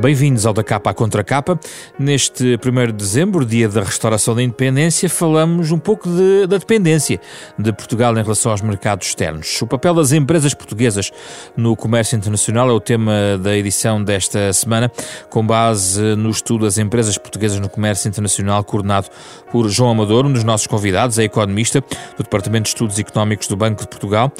Bem-vindos 0.00 0.46
ao 0.46 0.54
Da 0.54 0.64
Capa 0.64 0.88
à 0.88 0.94
Contra 0.94 1.22
Capa. 1.22 1.60
Neste 1.98 2.58
1 2.64 2.86
de 2.86 2.92
dezembro, 2.92 3.44
dia 3.44 3.68
da 3.68 3.82
restauração 3.82 4.34
da 4.34 4.42
independência, 4.42 5.10
falamos 5.10 5.72
um 5.72 5.78
pouco 5.78 6.08
de, 6.08 6.46
da 6.46 6.56
dependência 6.56 7.20
de 7.58 7.70
Portugal 7.70 8.16
em 8.16 8.22
relação 8.22 8.50
aos 8.50 8.62
mercados 8.62 9.08
externos. 9.08 9.60
O 9.60 9.66
papel 9.66 9.92
das 9.92 10.12
empresas 10.12 10.54
portuguesas 10.54 11.12
no 11.54 11.76
comércio 11.76 12.16
internacional 12.16 12.70
é 12.70 12.72
o 12.72 12.80
tema 12.80 13.12
da 13.42 13.54
edição 13.54 14.02
desta 14.02 14.50
semana, 14.54 14.90
com 15.28 15.46
base 15.46 16.00
no 16.16 16.30
estudo 16.30 16.64
das 16.64 16.78
empresas 16.78 17.18
portuguesas 17.18 17.60
no 17.60 17.68
comércio 17.68 18.08
internacional, 18.08 18.64
coordenado 18.64 19.10
por 19.52 19.68
João 19.68 19.90
Amador, 19.90 20.24
um 20.24 20.32
dos 20.32 20.44
nossos 20.44 20.66
convidados, 20.66 21.18
é 21.18 21.24
economista 21.24 21.82
do 22.16 22.22
Departamento 22.22 22.62
de 22.62 22.68
Estudos 22.70 22.98
Económicos 22.98 23.48
do 23.48 23.56
Banco 23.56 23.82
de 23.82 23.88
Portugal. 23.88 24.32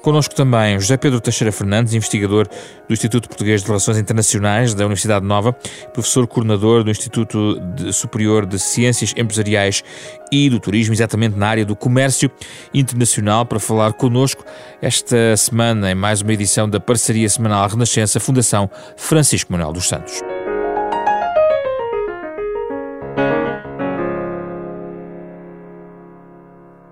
Connosco 0.00 0.32
também 0.32 0.78
José 0.78 0.96
Pedro 0.96 1.20
Teixeira 1.20 1.50
Fernandes, 1.50 1.92
investigador 1.92 2.46
do 2.46 2.94
Instituto 2.94 3.28
Português 3.28 3.62
de 3.62 3.66
Relações 3.66 3.98
Internacionais 3.98 4.74
da 4.74 4.84
Universidade 4.84 5.07
Universidade 5.08 5.24
Nova, 5.24 5.52
professor 5.92 6.26
coordenador 6.26 6.84
do 6.84 6.90
Instituto 6.90 7.60
Superior 7.92 8.44
de 8.44 8.58
Ciências 8.58 9.14
Empresariais 9.16 9.82
e 10.30 10.50
do 10.50 10.60
Turismo, 10.60 10.94
exatamente 10.94 11.36
na 11.36 11.48
área 11.48 11.64
do 11.64 11.74
comércio 11.74 12.30
internacional, 12.74 13.46
para 13.46 13.58
falar 13.58 13.94
connosco 13.94 14.44
esta 14.82 15.36
semana 15.36 15.90
em 15.90 15.94
mais 15.94 16.20
uma 16.20 16.32
edição 16.32 16.68
da 16.68 16.78
parceria 16.78 17.28
semanal 17.28 17.68
Renascença 17.68 18.20
Fundação 18.20 18.70
Francisco 18.96 19.50
Manuel 19.52 19.72
dos 19.72 19.88
Santos. 19.88 20.20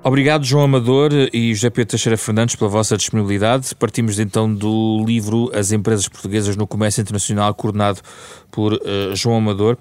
Obrigado, 0.07 0.45
João 0.45 0.63
Amador 0.63 1.11
e 1.33 1.53
José 1.53 1.69
Pedro 1.69 1.91
Teixeira 1.91 2.17
Fernandes, 2.17 2.55
pela 2.55 2.71
vossa 2.71 2.97
disponibilidade. 2.97 3.75
Partimos 3.75 4.21
então 4.21 4.55
do 4.55 5.03
livro 5.05 5.51
As 5.53 5.73
Empresas 5.73 6.07
Portuguesas 6.07 6.55
no 6.55 6.65
Comércio 6.65 7.01
Internacional, 7.01 7.53
coordenado 7.53 8.01
por 8.49 8.75
uh, 8.75 9.17
João 9.17 9.39
Amador. 9.39 9.77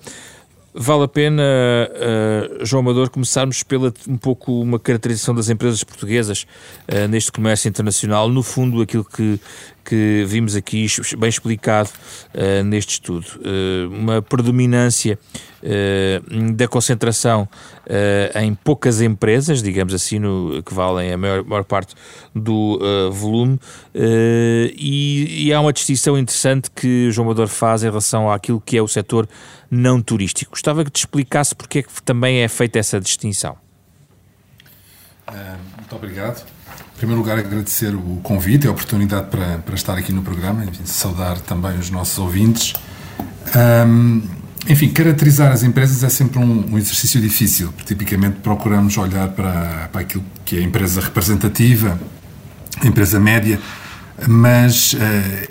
Vale 0.74 1.04
a 1.04 1.08
pena, 1.08 1.44
uh, 1.44 2.66
João 2.66 2.82
Amador, 2.82 3.12
começarmos 3.12 3.62
pela 3.62 3.94
um 4.08 4.18
pouco 4.18 4.62
uma 4.62 4.80
caracterização 4.80 5.36
das 5.36 5.48
empresas 5.48 5.84
portuguesas 5.84 6.48
uh, 6.92 7.08
neste 7.08 7.32
comércio 7.32 7.70
internacional, 7.70 8.28
no 8.28 8.42
fundo 8.42 8.82
aquilo 8.82 9.06
que, 9.06 9.40
que 9.86 10.26
vimos 10.28 10.56
aqui 10.56 10.88
bem 11.18 11.30
explicado 11.30 11.90
uh, 12.34 12.64
neste 12.64 12.94
estudo. 12.94 13.26
Uh, 13.38 13.94
uma 13.94 14.22
predominância 14.22 15.20
uh, 15.62 16.54
da 16.54 16.68
concentração 16.68 17.48
em 18.42 18.56
poucas 18.56 19.00
empresas, 19.00 19.62
digamos 19.62 19.94
assim, 19.94 20.18
no, 20.18 20.64
que 20.64 20.74
valem 20.74 21.14
a 21.14 21.18
maior, 21.18 21.44
maior 21.44 21.64
parte 21.64 21.94
do 22.34 22.80
volume, 23.12 23.60
e, 23.94 25.46
e, 25.46 25.54
há 25.54 25.62
uma 25.62 25.72
distinção 25.72 26.18
interessante 26.18 26.72
que 26.72 27.08
o 27.10 27.12
João 27.12 27.28
Amador 27.28 27.48
faz 27.48 27.84
em 27.84 27.86
relação 27.86 28.32
àquilo 28.32 28.60
que 28.60 28.76
é 28.76 28.82
o 28.82 28.88
setor 28.88 29.30
não 29.70 30.02
turístico. 30.02 30.50
Gostava 30.50 30.84
que 30.84 30.90
te 30.90 30.98
explicasse 30.98 31.54
porque 31.54 31.80
é 31.80 31.84
que 31.84 32.02
também 32.02 32.42
é 32.42 32.48
feita 32.48 32.80
essa 32.80 33.00
distinção. 33.00 33.56
muito 35.78 35.96
obrigado. 35.96 36.55
Em 36.96 36.98
primeiro 36.98 37.22
lugar, 37.22 37.38
agradecer 37.38 37.94
o 37.94 38.20
convite 38.24 38.66
e 38.66 38.68
a 38.68 38.72
oportunidade 38.72 39.28
para, 39.30 39.58
para 39.60 39.76
estar 39.76 39.98
aqui 39.98 40.14
no 40.14 40.22
programa, 40.22 40.64
enfim, 40.64 40.86
saudar 40.86 41.40
também 41.40 41.78
os 41.78 41.90
nossos 41.90 42.18
ouvintes. 42.18 42.74
Um, 43.88 44.22
enfim, 44.68 44.90
caracterizar 44.90 45.52
as 45.52 45.62
empresas 45.62 46.04
é 46.04 46.10
sempre 46.10 46.40
um, 46.40 46.74
um, 46.74 46.78
exercício 46.78 47.22
difícil, 47.22 47.72
porque 47.72 47.94
tipicamente 47.94 48.38
procuramos 48.42 48.98
olhar 48.98 49.28
para, 49.30 49.90
para 49.92 50.02
aquilo 50.02 50.24
que 50.44 50.58
é 50.58 50.60
a 50.60 50.64
empresa 50.64 51.02
representativa, 51.02 52.00
a 52.82 52.88
empresa 52.88 53.20
média, 53.20 53.60
mas 54.28 54.94
uh, 54.94 54.98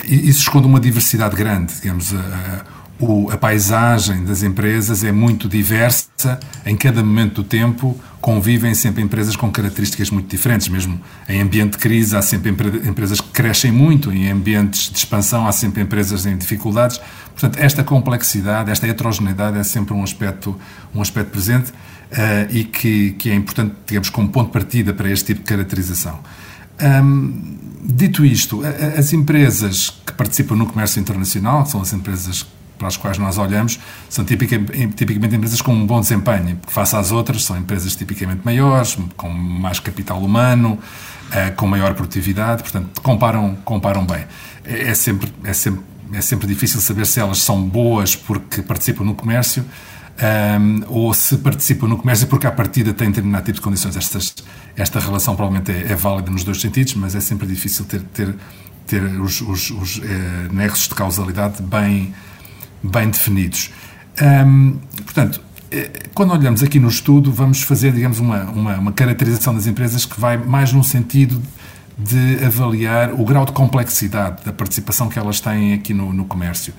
isso 0.05 0.41
esconde 0.41 0.67
uma 0.67 0.79
diversidade 0.79 1.35
grande, 1.35 1.73
digamos. 1.81 2.11
Uh, 2.11 2.74
o, 2.99 3.29
a 3.29 3.37
paisagem 3.37 4.23
das 4.23 4.41
empresas 4.41 5.03
é 5.03 5.11
muito 5.11 5.49
diversa, 5.49 6.39
em 6.65 6.75
cada 6.77 7.03
momento 7.03 7.41
do 7.41 7.43
tempo 7.43 7.99
convivem 8.21 8.73
sempre 8.73 9.03
empresas 9.03 9.35
com 9.35 9.51
características 9.51 10.09
muito 10.09 10.29
diferentes, 10.29 10.67
mesmo 10.69 10.99
em 11.27 11.41
ambiente 11.41 11.73
de 11.73 11.77
crise 11.77 12.15
há 12.15 12.21
sempre 12.21 12.49
empresas 12.49 13.19
que 13.19 13.29
crescem 13.29 13.71
muito, 13.71 14.11
em 14.11 14.31
ambientes 14.31 14.89
de 14.89 14.97
expansão 14.97 15.47
há 15.47 15.51
sempre 15.51 15.83
empresas 15.83 16.25
em 16.25 16.37
dificuldades. 16.37 16.99
Portanto, 17.33 17.57
esta 17.59 17.83
complexidade, 17.83 18.71
esta 18.71 18.87
heterogeneidade 18.87 19.59
é 19.59 19.63
sempre 19.63 19.93
um 19.93 20.01
aspecto, 20.01 20.57
um 20.93 21.01
aspecto 21.01 21.31
presente 21.31 21.71
uh, 21.71 22.49
e 22.49 22.63
que, 22.63 23.11
que 23.11 23.29
é 23.29 23.35
importante, 23.35 23.75
digamos, 23.85 24.09
como 24.09 24.29
ponto 24.29 24.47
de 24.47 24.53
partida 24.53 24.93
para 24.93 25.11
este 25.11 25.25
tipo 25.25 25.41
de 25.41 25.45
caracterização. 25.45 26.19
Um, 26.81 27.57
dito 27.83 28.25
isto, 28.25 28.61
as 28.97 29.13
empresas 29.13 29.89
que 30.05 30.13
participam 30.13 30.55
no 30.55 30.65
comércio 30.65 30.99
internacional, 30.99 31.65
são 31.65 31.81
as 31.81 31.93
empresas 31.93 32.45
para 32.77 32.87
as 32.87 32.97
quais 32.97 33.17
nós 33.17 33.37
olhamos 33.37 33.79
são 34.09 34.25
tipicamente, 34.25 35.03
empresas 35.35 35.61
com 35.61 35.73
um 35.73 35.85
bom 35.85 35.99
desempenho, 35.99 36.55
porque 36.57 36.73
face 36.73 36.95
às 36.95 37.11
outras 37.11 37.43
são 37.43 37.57
empresas 37.57 37.95
tipicamente 37.95 38.41
maiores, 38.43 38.97
com 39.15 39.29
mais 39.29 39.79
capital 39.79 40.21
humano, 40.21 40.79
eh, 41.31 41.51
com 41.51 41.67
maior 41.67 41.93
produtividade, 41.95 42.61
portanto 42.63 43.01
comparam, 43.01 43.57
comparam 43.63 44.05
bem. 44.05 44.25
É, 44.63 44.89
é, 44.89 44.93
sempre, 44.93 45.31
é, 45.43 45.53
sempre, 45.53 45.81
é 46.13 46.21
sempre 46.21 46.47
difícil 46.47 46.79
saber 46.79 47.05
se 47.05 47.19
elas 47.19 47.39
são 47.39 47.61
boas 47.61 48.15
porque 48.15 48.61
participam 48.61 49.03
no 49.03 49.15
comércio 49.15 49.63
um, 49.63 50.23
ehm, 50.23 50.83
ou 50.87 51.13
se 51.13 51.37
participam 51.37 51.87
no 51.87 51.97
comércio 51.97 52.27
porque 52.27 52.47
à 52.47 52.51
partida 52.51 52.93
têm 52.93 53.09
determinado 53.09 53.45
tipo 53.45 53.57
de 53.57 53.61
condições. 53.61 53.95
Estas, 53.95 54.35
esta 54.75 54.99
relação 54.99 55.35
provavelmente 55.35 55.71
é, 55.71 55.91
é, 55.91 55.95
válida 55.95 56.29
nos 56.29 56.43
dois 56.43 56.61
sentidos, 56.61 56.93
mas 56.95 57.15
é 57.15 57.19
sempre 57.19 57.47
difícil 57.47 57.85
ter, 57.85 58.01
ter, 58.01 58.35
ter 58.87 59.03
os, 59.03 59.41
os, 59.41 59.71
os 59.71 60.01
é, 60.03 60.53
nexos 60.53 60.87
de 60.87 60.95
causalidade 60.95 61.61
bem 61.61 62.13
bem 62.91 63.09
definidos. 63.09 63.71
portanto, 65.03 65.41
eh, 65.71 65.89
quando 66.13 66.31
olhamos 66.31 66.63
aqui 66.63 66.79
no 66.79 66.87
estudo, 66.87 67.31
vamos 67.31 67.61
fazer, 67.61 67.91
digamos, 67.91 68.19
uma, 68.19 68.43
uma, 68.43 68.75
uma, 68.77 68.91
caracterização 68.91 69.53
das 69.53 69.67
empresas 69.67 70.05
que 70.05 70.19
vai 70.19 70.37
mais 70.37 70.71
no 70.71 70.83
sentido 70.83 71.41
de 71.97 72.43
avaliar 72.45 73.13
o 73.13 73.23
grau 73.25 73.45
de 73.45 73.51
complexidade 73.51 74.43
da 74.45 74.53
participação 74.53 75.09
que 75.09 75.17
elas 75.17 75.39
têm 75.39 75.73
aqui 75.73 75.93
no, 75.93 76.13
no 76.13 76.25
comércio. 76.25 76.73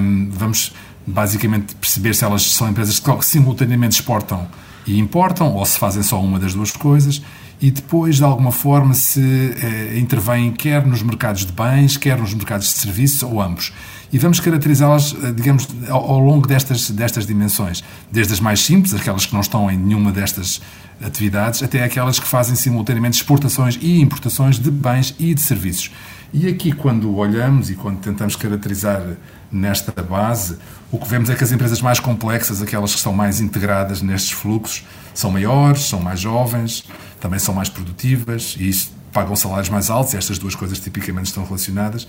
Um, 0.00 0.30
vamos 0.30 0.72
basicamente 1.06 1.74
perceber 1.74 2.14
se 2.14 2.24
elas 2.24 2.42
são 2.42 2.68
empresas 2.68 2.98
que 2.98 3.24
simultaneamente 3.24 3.94
exportam 3.94 4.46
e 4.88 4.98
importam, 4.98 5.54
ou 5.54 5.64
se 5.64 5.78
fazem 5.78 6.02
só 6.02 6.20
uma 6.20 6.38
das 6.38 6.54
duas 6.54 6.72
coisas, 6.72 7.22
e 7.60 7.70
depois, 7.70 8.16
de 8.16 8.24
alguma 8.24 8.52
forma, 8.52 8.94
se 8.94 9.20
eh, 9.20 9.98
intervêm 9.98 10.52
quer 10.52 10.86
nos 10.86 11.02
mercados 11.02 11.44
de 11.44 11.52
bens, 11.52 11.96
quer 11.96 12.18
nos 12.18 12.32
mercados 12.32 12.68
de 12.68 12.78
serviços, 12.78 13.22
ou 13.22 13.40
ambos 13.40 13.72
e 14.12 14.18
vamos 14.18 14.40
caracterizá-las, 14.40 15.14
eh, 15.22 15.32
digamos, 15.32 15.68
ao, 15.88 16.12
ao, 16.12 16.18
longo 16.18 16.46
destas, 16.46 16.90
destas 16.90 17.26
dimensões, 17.26 17.84
desde 18.10 18.32
as 18.32 18.40
mais 18.40 18.60
simples, 18.60 18.94
aquelas 18.94 19.26
que 19.26 19.34
não 19.34 19.40
estão 19.40 19.70
em 19.70 19.76
nenhuma 19.76 20.10
destas 20.10 20.60
atividades, 21.04 21.62
até 21.62 21.84
aquelas 21.84 22.18
que 22.18 22.26
fazem 22.26 22.56
simultaneamente 22.56 23.16
exportações 23.16 23.78
e 23.80 24.00
importações 24.00 24.58
de 24.58 24.70
bens 24.70 25.14
e 25.18 25.34
de 25.34 25.40
serviços. 25.40 25.90
E 26.32 26.46
aqui, 26.46 26.72
quando 26.72 27.16
olhamos 27.16 27.70
e 27.70 27.74
quando 27.74 28.00
tentamos 28.00 28.36
caracterizar 28.36 29.02
nesta 29.50 30.02
base, 30.02 30.58
o 30.92 30.98
que 30.98 31.08
vemos 31.08 31.30
é 31.30 31.34
que 31.34 31.42
as 31.42 31.52
empresas 31.52 31.80
mais 31.80 32.00
complexas, 32.00 32.60
aquelas 32.60 32.94
que 32.94 33.00
são 33.00 33.12
mais 33.12 33.40
integradas 33.40 34.02
nestes 34.02 34.32
fluxos, 34.32 34.84
são 35.14 35.30
maiores, 35.30 35.88
são 35.88 36.00
mais 36.00 36.20
jovens, 36.20 36.84
também 37.18 37.38
são 37.38 37.54
mais 37.54 37.68
produtivas 37.68 38.56
e 38.58 38.70
pagam 39.12 39.34
salários 39.34 39.70
mais 39.70 39.88
altos, 39.88 40.14
estas 40.14 40.38
duas 40.38 40.54
coisas 40.54 40.78
tipicamente 40.78 41.26
estão 41.26 41.44
relacionadas 41.44 42.06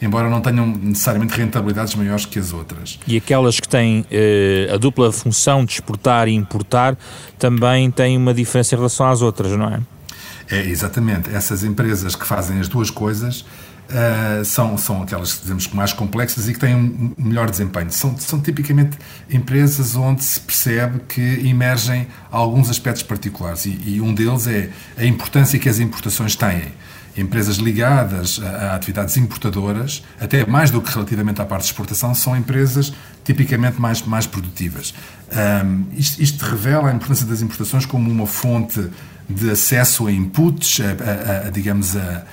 embora 0.00 0.28
não 0.28 0.40
tenham 0.40 0.66
necessariamente 0.66 1.34
rentabilidades 1.34 1.94
maiores 1.94 2.26
que 2.26 2.38
as 2.38 2.52
outras. 2.52 2.98
E 3.06 3.16
aquelas 3.16 3.58
que 3.58 3.68
têm 3.68 4.04
eh, 4.10 4.70
a 4.72 4.76
dupla 4.76 5.10
função 5.10 5.64
de 5.64 5.72
exportar 5.72 6.28
e 6.28 6.34
importar 6.34 6.96
também 7.38 7.90
têm 7.90 8.16
uma 8.16 8.34
diferença 8.34 8.74
em 8.74 8.78
relação 8.78 9.08
às 9.08 9.22
outras, 9.22 9.52
não 9.52 9.68
é? 9.68 9.80
É, 10.50 10.60
exatamente. 10.60 11.34
Essas 11.34 11.64
empresas 11.64 12.14
que 12.14 12.26
fazem 12.26 12.60
as 12.60 12.68
duas 12.68 12.90
coisas 12.90 13.40
uh, 13.40 14.44
são, 14.44 14.76
são 14.78 15.02
aquelas 15.02 15.34
que 15.34 15.42
dizemos 15.42 15.68
mais 15.68 15.92
complexas 15.92 16.48
e 16.48 16.52
que 16.52 16.58
têm 16.58 16.74
um 16.74 17.14
melhor 17.18 17.50
desempenho. 17.50 17.90
São, 17.90 18.16
são 18.18 18.40
tipicamente 18.40 18.96
empresas 19.30 19.96
onde 19.96 20.22
se 20.22 20.40
percebe 20.40 21.00
que 21.08 21.20
emergem 21.20 22.06
alguns 22.30 22.70
aspectos 22.70 23.02
particulares 23.02 23.66
e, 23.66 23.78
e 23.84 24.00
um 24.00 24.14
deles 24.14 24.46
é 24.46 24.70
a 24.96 25.04
importância 25.04 25.58
que 25.58 25.68
as 25.68 25.78
importações 25.78 26.36
têm 26.36 26.72
empresas 27.16 27.56
ligadas 27.56 28.40
a, 28.42 28.48
a, 28.48 28.74
atividades 28.74 29.16
importadoras, 29.16 30.04
até 30.20 30.44
mais 30.44 30.70
do 30.70 30.82
que 30.82 30.92
relativamente 30.92 31.40
à 31.40 31.44
parte 31.44 31.62
de 31.62 31.68
exportação, 31.68 32.14
são 32.14 32.36
empresas 32.36 32.92
tipicamente 33.24 33.80
mais, 33.80 34.02
mais 34.02 34.26
produtivas. 34.26 34.94
Um, 35.64 35.86
isto, 35.96 36.22
isto, 36.22 36.44
revela 36.44 36.90
a 36.90 36.94
importância 36.94 37.26
das 37.26 37.40
importações 37.40 37.86
como 37.86 38.10
uma 38.10 38.26
fonte 38.26 38.90
de 39.28 39.50
acesso 39.50 40.06
a 40.06 40.12
inputs, 40.12 40.80
a, 40.80 41.42
a, 41.44 41.46
a 41.46 41.50
digamos, 41.50 41.96
a, 41.96 42.24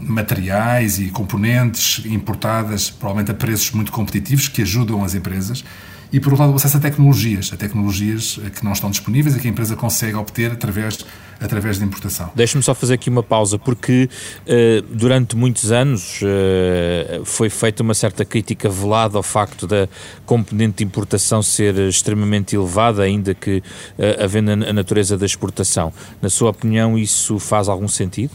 materiais 0.00 0.98
e 0.98 1.08
componentes 1.08 2.04
importadas, 2.06 2.90
provavelmente 2.90 3.30
a 3.30 3.34
preços 3.34 3.70
muito 3.70 3.92
competitivos, 3.92 4.48
que 4.48 4.62
ajudam 4.62 5.04
as 5.04 5.14
empresas 5.14 5.64
e, 6.12 6.20
por 6.20 6.32
outro 6.32 6.44
lado, 6.44 6.52
o 6.52 6.56
acesso 6.56 6.76
a 6.76 6.80
tecnologias, 6.80 7.50
a 7.52 7.56
tecnologias 7.56 8.38
que 8.54 8.64
não 8.64 8.72
estão 8.72 8.90
disponíveis 8.90 9.34
e 9.34 9.40
que 9.40 9.48
a 9.48 9.50
empresa 9.50 9.74
consegue 9.74 10.14
obter 10.14 10.52
através, 10.52 10.98
através 11.40 11.78
de 11.78 11.84
importação. 11.84 12.30
Deixe-me 12.34 12.62
só 12.62 12.74
fazer 12.74 12.94
aqui 12.94 13.08
uma 13.08 13.22
pausa, 13.22 13.58
porque 13.58 14.10
uh, 14.42 14.82
durante 14.94 15.34
muitos 15.34 15.72
anos 15.72 16.20
uh, 16.20 17.24
foi 17.24 17.48
feita 17.48 17.82
uma 17.82 17.94
certa 17.94 18.24
crítica 18.26 18.68
velada 18.68 19.16
ao 19.16 19.22
facto 19.22 19.66
da 19.66 19.88
componente 20.26 20.78
de 20.78 20.84
importação 20.84 21.42
ser 21.42 21.76
extremamente 21.78 22.54
elevada, 22.54 23.02
ainda 23.02 23.34
que 23.34 23.62
uh, 23.98 24.22
havendo 24.22 24.50
a 24.50 24.72
natureza 24.72 25.16
da 25.16 25.24
exportação. 25.24 25.92
Na 26.20 26.28
sua 26.28 26.50
opinião, 26.50 26.98
isso 26.98 27.38
faz 27.38 27.68
algum 27.68 27.88
sentido? 27.88 28.32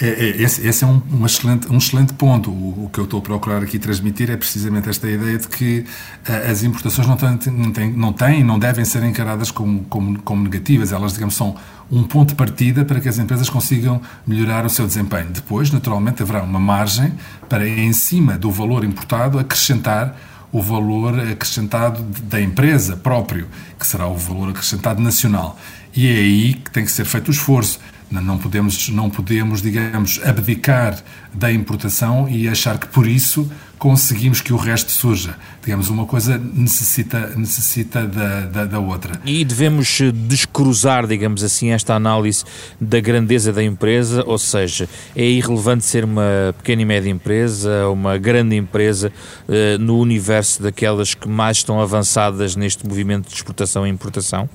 É, 0.00 0.08
é, 0.08 0.42
esse, 0.42 0.66
esse, 0.66 0.82
é 0.82 0.86
um, 0.86 1.00
um, 1.12 1.24
excelente, 1.24 1.70
um 1.70 1.78
excelente 1.78 2.12
ponto. 2.14 2.50
O, 2.50 2.84
o, 2.84 2.90
que 2.92 2.98
eu 2.98 3.04
estou 3.04 3.20
a 3.20 3.22
procurar 3.22 3.62
aqui 3.62 3.78
transmitir 3.78 4.30
é 4.30 4.36
precisamente 4.36 4.88
esta 4.88 5.08
ideia 5.08 5.38
de 5.38 5.46
que 5.46 5.84
uh, 6.28 6.50
as 6.50 6.64
importações 6.64 7.06
não 7.06 7.16
têm, 7.16 7.52
não 7.52 7.72
têm, 7.72 7.92
não 7.92 8.12
têm, 8.12 8.44
não 8.44 8.58
devem 8.58 8.84
ser 8.84 9.02
encaradas 9.04 9.50
como, 9.50 9.84
como, 9.84 10.18
como 10.22 10.42
negativas. 10.42 10.92
Elas, 10.92 11.12
digamos, 11.12 11.34
são 11.34 11.54
um 11.90 12.02
ponto 12.02 12.30
de 12.30 12.34
partida 12.34 12.84
para 12.84 13.00
que 13.00 13.08
as 13.08 13.18
empresas 13.18 13.48
consigam 13.48 14.00
melhorar 14.26 14.66
o 14.66 14.70
seu 14.70 14.86
desempenho. 14.86 15.28
Depois, 15.30 15.70
naturalmente, 15.70 16.22
haverá 16.22 16.42
uma 16.42 16.60
margem 16.60 17.12
para, 17.48 17.68
em 17.68 17.92
cima 17.92 18.36
do 18.36 18.50
valor 18.50 18.84
importado, 18.84 19.38
acrescentar 19.38 20.16
o 20.50 20.62
valor 20.62 21.18
acrescentado 21.18 22.00
da 22.22 22.40
empresa 22.40 22.96
próprio, 22.96 23.48
que 23.78 23.84
será 23.84 24.06
o 24.06 24.16
valor 24.16 24.50
acrescentado 24.50 25.02
nacional. 25.02 25.58
E 25.94 26.08
é 26.08 26.12
aí 26.12 26.54
que 26.54 26.70
tem 26.70 26.84
que 26.84 26.92
ser 26.92 27.04
feito 27.04 27.28
o 27.28 27.30
esforço. 27.32 27.80
Não 28.20 28.38
podemos, 28.38 28.88
não 28.88 29.10
podemos, 29.10 29.60
digamos, 29.62 30.20
abdicar 30.24 31.02
da 31.32 31.52
importação 31.52 32.28
e 32.28 32.48
achar 32.48 32.78
que 32.78 32.86
por 32.86 33.06
isso 33.06 33.50
conseguimos 33.78 34.40
que 34.40 34.50
o 34.50 34.56
resto 34.56 34.90
surja. 34.90 35.36
Digamos, 35.62 35.90
uma 35.90 36.06
coisa 36.06 36.38
necessita, 36.38 37.34
necessita 37.36 38.06
da, 38.06 38.40
da, 38.40 38.64
da, 38.64 38.78
outra. 38.78 39.20
E 39.26 39.44
devemos 39.44 40.00
descruzar, 40.26 41.06
digamos 41.06 41.42
assim, 41.42 41.70
esta 41.70 41.94
análise 41.94 42.44
da 42.80 42.98
grandeza 43.00 43.52
da 43.52 43.62
empresa, 43.62 44.24
ou 44.26 44.38
seja, 44.38 44.88
é 45.14 45.26
irrelevante 45.26 45.84
ser 45.84 46.04
uma 46.04 46.54
pequena 46.56 46.82
e 46.82 46.84
média 46.84 47.10
empresa, 47.10 47.88
uma 47.88 48.16
grande 48.16 48.56
empresa, 48.56 49.12
uh, 49.46 49.78
no 49.78 49.98
universo 49.98 50.62
daquelas 50.62 51.14
que 51.14 51.28
mais 51.28 51.58
estão 51.58 51.78
avançadas 51.80 52.56
neste 52.56 52.86
movimento 52.86 53.28
de 53.28 53.34
exportação 53.34 53.86
e 53.86 53.90
importação? 53.90 54.48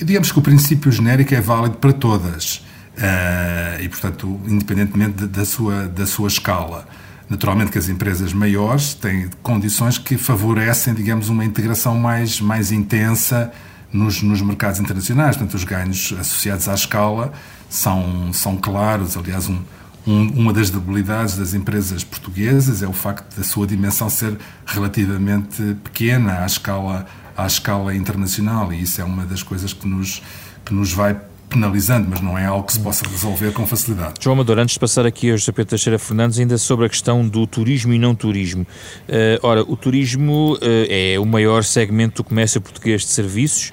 Digamos 0.00 0.30
que 0.30 0.38
o 0.38 0.42
princípio 0.42 0.92
genérico 0.92 1.34
é 1.34 1.40
válido 1.40 1.78
para 1.78 1.92
todas 1.92 2.65
uh, 2.96 3.82
e, 3.82 3.88
portanto, 3.88 4.40
independentemente 4.46 5.26
da 5.26 5.44
sua, 5.44 5.86
da 5.88 6.06
sua 6.06 6.28
escala. 6.28 6.86
Naturalmente 7.28 7.72
que 7.72 7.78
as 7.78 7.88
empresas 7.88 8.32
maiores 8.32 8.94
têm 8.94 9.28
condições 9.42 9.98
que 9.98 10.16
favorecem, 10.16 10.94
digamos, 10.94 11.28
uma 11.28 11.44
integração 11.44 11.96
mais, 11.98 12.40
mais 12.40 12.70
intensa 12.70 13.52
nos, 13.92 14.22
nos 14.22 14.40
mercados 14.40 14.78
internacionais. 14.78 15.36
Portanto, 15.36 15.54
os 15.54 15.64
ganhos 15.64 16.14
associados 16.18 16.68
à 16.68 16.74
escala 16.74 17.32
são, 17.68 18.32
são 18.32 18.56
claros. 18.56 19.16
Aliás, 19.16 19.48
um, 19.48 19.58
um, 20.06 20.28
uma 20.40 20.52
das 20.52 20.70
debilidades 20.70 21.36
das 21.36 21.52
empresas 21.52 22.04
portuguesas 22.04 22.80
é 22.80 22.86
o 22.86 22.92
facto 22.92 23.36
da 23.36 23.42
sua 23.42 23.66
dimensão 23.66 24.08
ser 24.08 24.38
relativamente 24.64 25.76
pequena 25.82 26.42
à 26.42 26.46
escala 26.46 27.06
à 27.36 27.46
escala 27.46 27.94
internacional 27.94 28.72
e 28.72 28.82
isso 28.82 29.00
é 29.00 29.04
uma 29.04 29.26
das 29.26 29.42
coisas 29.42 29.72
que 29.72 29.86
nos, 29.86 30.22
que 30.64 30.72
nos 30.72 30.92
vai 30.92 31.20
penalizando, 31.48 32.08
mas 32.10 32.20
não 32.20 32.36
é 32.36 32.46
algo 32.46 32.66
que 32.66 32.72
se 32.72 32.80
possa 32.80 33.08
resolver 33.08 33.52
com 33.52 33.66
facilidade. 33.66 34.14
João 34.20 34.34
Amador, 34.34 34.58
antes 34.58 34.74
de 34.74 34.80
passar 34.80 35.06
aqui 35.06 35.30
ao 35.30 35.38
José 35.38 35.52
Pedro 35.52 35.70
Teixeira 35.70 35.98
Fernandes, 35.98 36.38
ainda 36.38 36.58
sobre 36.58 36.86
a 36.86 36.88
questão 36.88 37.26
do 37.26 37.46
turismo 37.46 37.92
e 37.92 37.98
não 37.98 38.14
turismo. 38.14 38.62
Uh, 38.62 39.38
ora, 39.42 39.62
o 39.62 39.76
turismo 39.76 40.54
uh, 40.54 40.58
é 40.88 41.18
o 41.18 41.24
maior 41.24 41.64
segmento 41.64 42.22
do 42.22 42.24
comércio 42.24 42.60
português 42.60 43.02
de 43.02 43.08
serviços, 43.08 43.72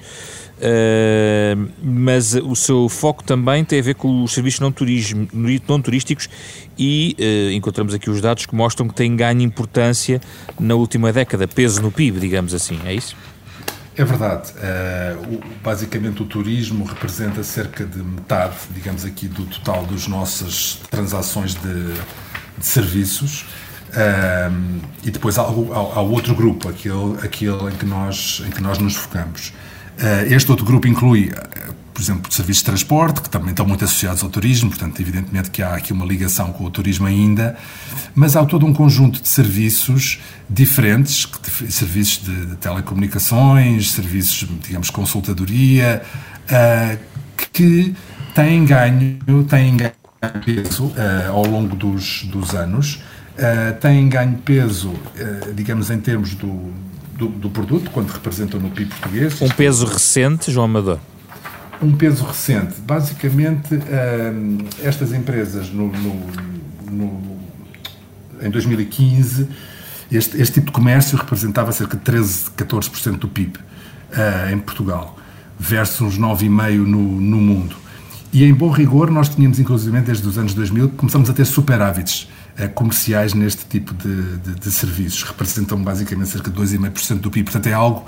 uh, 0.58 1.68
mas 1.82 2.34
o 2.34 2.54
seu 2.54 2.88
foco 2.88 3.22
também 3.24 3.64
tem 3.64 3.80
a 3.80 3.82
ver 3.82 3.94
com 3.94 4.22
os 4.22 4.32
serviços 4.32 4.60
não, 4.60 4.72
turismo, 4.72 5.28
não 5.32 5.80
turísticos 5.80 6.28
e 6.78 7.16
encontramos 7.54 7.94
aqui 7.94 8.10
os 8.10 8.20
dados 8.20 8.46
que 8.46 8.54
mostram 8.54 8.88
que 8.88 8.94
tem 8.94 9.14
ganho 9.14 9.42
importância 9.42 10.20
na 10.58 10.74
última 10.74 11.12
década, 11.12 11.46
peso 11.46 11.80
no 11.80 11.92
PIB, 11.92 12.18
digamos 12.18 12.52
assim, 12.52 12.80
é 12.84 12.92
isso? 12.92 13.16
É 13.96 14.04
verdade. 14.04 14.52
Uh, 14.52 15.40
basicamente, 15.62 16.22
o 16.22 16.26
turismo 16.26 16.84
representa 16.84 17.42
cerca 17.44 17.84
de 17.84 17.98
metade, 17.98 18.56
digamos 18.70 19.04
aqui, 19.04 19.28
do 19.28 19.46
total 19.46 19.86
das 19.86 20.08
nossas 20.08 20.80
transações 20.90 21.54
de, 21.54 21.94
de 22.58 22.66
serviços. 22.66 23.46
Uh, 23.90 24.80
e 25.04 25.10
depois 25.12 25.38
há, 25.38 25.42
há, 25.42 25.46
há, 25.46 26.00
outro 26.00 26.34
grupo, 26.34 26.68
aquele, 26.68 27.18
aquele 27.22 27.68
em, 27.68 27.76
que 27.76 27.86
nós, 27.86 28.42
em 28.44 28.50
que 28.50 28.60
nós 28.60 28.78
nos 28.78 28.96
focamos. 28.96 29.52
Uh, 29.96 30.34
este 30.34 30.50
outro 30.50 30.66
grupo 30.66 30.88
inclui 30.88 31.32
por 31.94 32.02
exemplo, 32.02 32.32
serviços 32.32 32.62
de 32.62 32.66
transporte, 32.66 33.20
que 33.22 33.30
também 33.30 33.50
estão 33.50 33.64
muito 33.64 33.84
associados 33.84 34.22
ao 34.24 34.28
turismo, 34.28 34.68
portanto, 34.68 35.00
evidentemente 35.00 35.48
que 35.48 35.62
há 35.62 35.76
aqui 35.76 35.92
uma 35.92 36.04
ligação 36.04 36.52
com 36.52 36.64
o 36.64 36.70
turismo 36.70 37.06
ainda, 37.06 37.56
mas 38.16 38.34
há 38.34 38.44
todo 38.44 38.66
um 38.66 38.74
conjunto 38.74 39.22
de 39.22 39.28
serviços 39.28 40.18
diferentes, 40.50 41.28
serviços 41.70 42.24
de, 42.24 42.56
telecomunicações, 42.56 43.92
serviços, 43.92 44.48
digamos, 44.60 44.90
consultadoria, 44.90 46.02
uh, 46.50 46.98
que 47.52 47.94
têm 48.34 48.64
ganho, 48.64 49.44
têm 49.48 49.76
ganho 49.76 49.92
peso 50.44 50.86
uh, 50.86 51.30
ao 51.30 51.46
longo 51.46 51.76
dos, 51.76 52.24
dos 52.24 52.56
anos, 52.56 52.96
uh, 53.38 53.78
têm 53.80 54.08
ganho 54.08 54.38
peso, 54.38 54.92
digamos, 55.54 55.90
em 55.90 56.00
termos 56.00 56.34
do, 56.34 56.72
do, 57.16 57.28
do 57.28 57.50
produto, 57.50 57.88
quando 57.92 58.10
representam 58.10 58.58
no 58.58 58.70
PIB 58.70 58.90
português. 58.90 59.40
Um 59.40 59.48
peso 59.48 59.86
recente, 59.86 60.50
João 60.50 60.64
Amador? 60.64 60.98
Um 61.84 61.96
peso 61.96 62.24
recente. 62.24 62.80
Basicamente, 62.80 63.74
hum, 63.74 64.58
estas 64.82 65.12
empresas, 65.12 65.70
no, 65.70 65.88
no, 65.88 66.20
no, 66.90 67.38
em 68.40 68.50
2015, 68.50 69.48
este, 70.10 70.40
este, 70.40 70.54
tipo 70.54 70.66
de 70.66 70.72
comércio 70.72 71.16
representava 71.16 71.72
cerca 71.72 71.96
de 71.96 72.02
13, 72.02 72.50
14% 72.56 73.18
do 73.18 73.28
PIB 73.28 73.56
uh, 73.56 73.60
eh, 74.16 74.52
em 74.52 74.58
Portugal, 74.58 75.18
versus 75.58 76.00
uns 76.00 76.18
9,5% 76.18 76.76
no, 76.76 77.20
no 77.20 77.36
mundo. 77.36 77.76
E, 78.32 78.44
em 78.44 78.52
bom 78.52 78.70
rigor, 78.70 79.10
nós 79.10 79.28
tínhamos, 79.28 79.58
inclusive, 79.58 80.00
desde 80.00 80.26
os 80.26 80.36
anos 80.36 80.54
2000, 80.54 80.90
começamos 80.90 81.30
a 81.30 81.32
ter 81.32 81.44
superávites 81.44 82.28
uh, 82.58 82.68
comerciais 82.70 83.34
neste 83.34 83.64
tipo 83.66 83.94
de, 83.94 84.38
de, 84.38 84.54
de 84.60 84.70
serviços. 84.70 85.22
Representam, 85.22 85.82
basicamente, 85.82 86.30
cerca 86.30 86.50
de 86.50 86.60
2,5% 86.60 87.20
do 87.20 87.30
PIB. 87.30 87.44
Portanto, 87.44 87.66
é 87.66 87.72
algo 87.72 88.04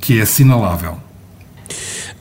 que 0.00 0.18
é 0.18 0.22
assinalável. 0.22 1.00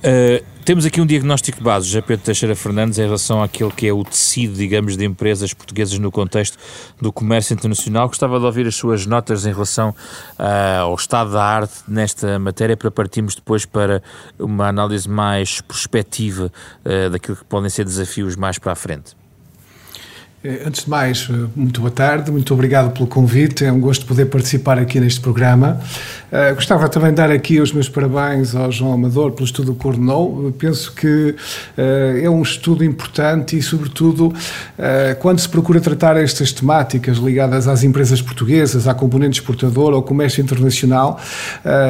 Uh 0.04 0.55
temos 0.66 0.84
aqui 0.84 1.00
um 1.00 1.06
diagnóstico 1.06 1.60
de 1.60 1.64
base, 1.64 1.86
José 1.86 2.02
Pedro 2.02 2.26
Teixeira 2.26 2.56
Fernandes, 2.56 2.98
em 2.98 3.04
relação 3.04 3.44
àquilo 3.44 3.70
que 3.72 3.88
é 3.88 3.94
o 3.94 4.04
tecido, 4.04 4.56
digamos, 4.56 4.98
de 4.98 5.06
empresas 5.06 5.54
portuguesas 5.54 6.00
no 6.00 6.12
contexto 6.12 6.58
do 7.00 7.14
comércio 7.14 7.54
internacional. 7.54 8.08
Gostava 8.08 8.40
de 8.40 8.46
ouvir 8.46 8.66
as 8.66 8.76
suas 8.76 9.06
notas 9.06 9.46
em 9.46 9.54
relação 9.54 9.92
uh, 10.40 10.82
ao 10.82 10.96
estado 10.96 11.34
da 11.34 11.44
arte 11.44 11.76
nesta 11.88 12.40
matéria, 12.40 12.76
para 12.76 12.90
partirmos 12.90 13.36
depois 13.36 13.64
para 13.64 14.02
uma 14.40 14.68
análise 14.68 15.08
mais 15.08 15.62
prospectiva 15.62 16.52
uh, 16.84 17.12
daquilo 17.12 17.38
que 17.38 17.46
podem 17.46 17.70
ser 17.70 17.86
desafios 17.86 18.36
mais 18.36 18.58
para 18.58 18.72
a 18.72 18.76
frente. 18.76 19.16
Eh, 20.46 20.62
antes 20.68 20.84
de 20.84 20.90
mais, 20.92 21.28
eh, 21.28 21.48
muito 21.56 21.82
boa 21.82 21.90
tarde, 21.90 22.30
muito 22.30 22.54
obrigado 22.54 22.92
pelo 22.92 23.08
convite, 23.08 23.66
é 23.66 23.72
um 23.72 23.80
gosto 23.80 24.06
poder 24.06 24.26
participar 24.26 24.78
aqui 24.78 25.00
neste 25.00 25.20
programa. 25.20 25.80
Uh, 26.32 26.54
gostava 26.54 26.90
também 26.90 27.12
de 27.12 27.16
dar 27.16 27.32
aqui 27.32 27.62
os 27.62 27.72
meus 27.72 27.88
parabéns 27.88 28.54
ao 28.54 28.70
João 28.72 28.94
Amador 28.94 29.32
pelo 29.32 29.46
estudo 29.46 29.74
que 29.74 29.80
coordenou. 29.80 30.54
penso 30.58 30.92
que 30.92 31.34
uh, 31.78 32.22
é 32.22 32.30
um 32.30 32.42
estudo 32.42 32.84
importante 32.84 33.58
e, 33.58 33.62
sobretudo, 33.62 34.28
uh, 34.28 35.16
quando 35.20 35.40
se 35.40 35.48
procura 35.48 35.80
tratar 35.80 36.18
estas 36.18 36.52
temáticas 36.52 37.18
ligadas 37.18 37.68
às 37.68 37.84
empresas 37.84 38.22
portuguesas, 38.22 38.88
à 38.88 38.94
componente 38.94 39.40
exportadora, 39.40 39.96
ao 39.96 40.04
comércio 40.04 40.44
internacional, 40.44 41.20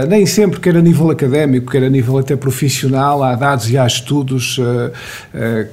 nem 0.08 0.26
sempre, 0.26 0.60
quer 0.60 0.78
a 0.78 0.82
nível 0.82 1.10
académico, 1.10 1.72
quer 1.72 1.84
a 1.84 1.90
nível 1.90 2.18
até 2.18 2.36
profissional, 2.36 3.24
há 3.24 3.36
dados 3.36 3.70
e 3.70 3.78
há 3.78 3.86
estudos 3.86 4.60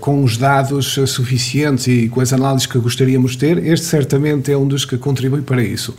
com 0.01 0.25
os 0.25 0.37
dados 0.37 0.99
suficientes 1.07 1.87
e 1.87 2.09
com 2.09 2.21
as 2.21 2.33
análises 2.33 2.67
que 2.73 2.79
gostaríamos 2.79 3.33
de 3.33 3.39
ter, 3.39 3.67
este 3.67 3.87
certamente 3.87 4.51
é 4.51 4.57
um 4.57 4.67
dos 4.67 4.85
que 4.85 4.97
contribui 4.97 5.43
para 5.43 5.63
isso. 5.63 5.95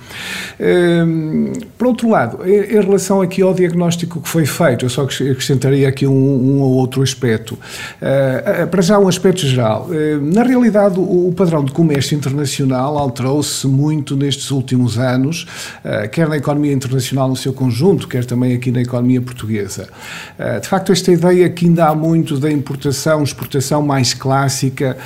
Ehm, 0.60 1.54
por 1.78 1.88
outro 1.88 2.10
lado, 2.10 2.40
em 2.46 2.82
relação 2.82 3.22
aqui 3.22 3.42
ao 3.42 3.54
diagnóstico 3.54 4.22
que 4.22 4.28
foi 4.28 4.46
feito, 4.46 4.86
eu 4.86 4.90
só 4.90 5.04
acrescentaria 5.04 5.88
aqui 5.88 6.08
um, 6.08 6.12
um 6.12 6.62
ou 6.62 6.74
outro 6.74 7.02
aspecto. 7.02 7.58
Eh, 8.02 8.66
para 8.66 8.82
já 8.82 9.00
um 9.00 9.08
aspecto 9.08 9.46
geral. 9.46 9.88
Eh, 9.92 10.18
na 10.22 10.44
realidade, 10.44 10.96
o 11.00 11.34
padrão 11.36 11.64
de 11.64 11.72
comércio 11.72 12.16
internacional 12.16 12.98
alterou-se 12.98 13.68
muito 13.68 14.16
nestes 14.16 14.52
últimos 14.52 14.98
anos, 14.98 15.48
eh, 15.84 16.08
quer 16.08 16.28
na 16.28 16.38
economia 16.38 16.74
internacional 16.74 17.28
no 17.28 17.36
seu 17.36 17.54
conjunto, 17.54 18.08
quer 18.08 18.26
também 18.26 18.54
aqui 18.54 18.72
na 18.72 18.82
economia 18.82 19.22
portuguesa. 19.22 19.88
De 20.62 20.68
facto, 20.68 20.92
esta 20.92 21.12
ideia 21.12 21.50
que 21.50 21.66
ainda 21.66 21.88
há 21.88 21.96
muito 21.96 22.38
da 22.38 22.52
importação, 22.52 23.24
exportação 23.24 23.82
mais 23.82 24.14
clássica 24.14 24.98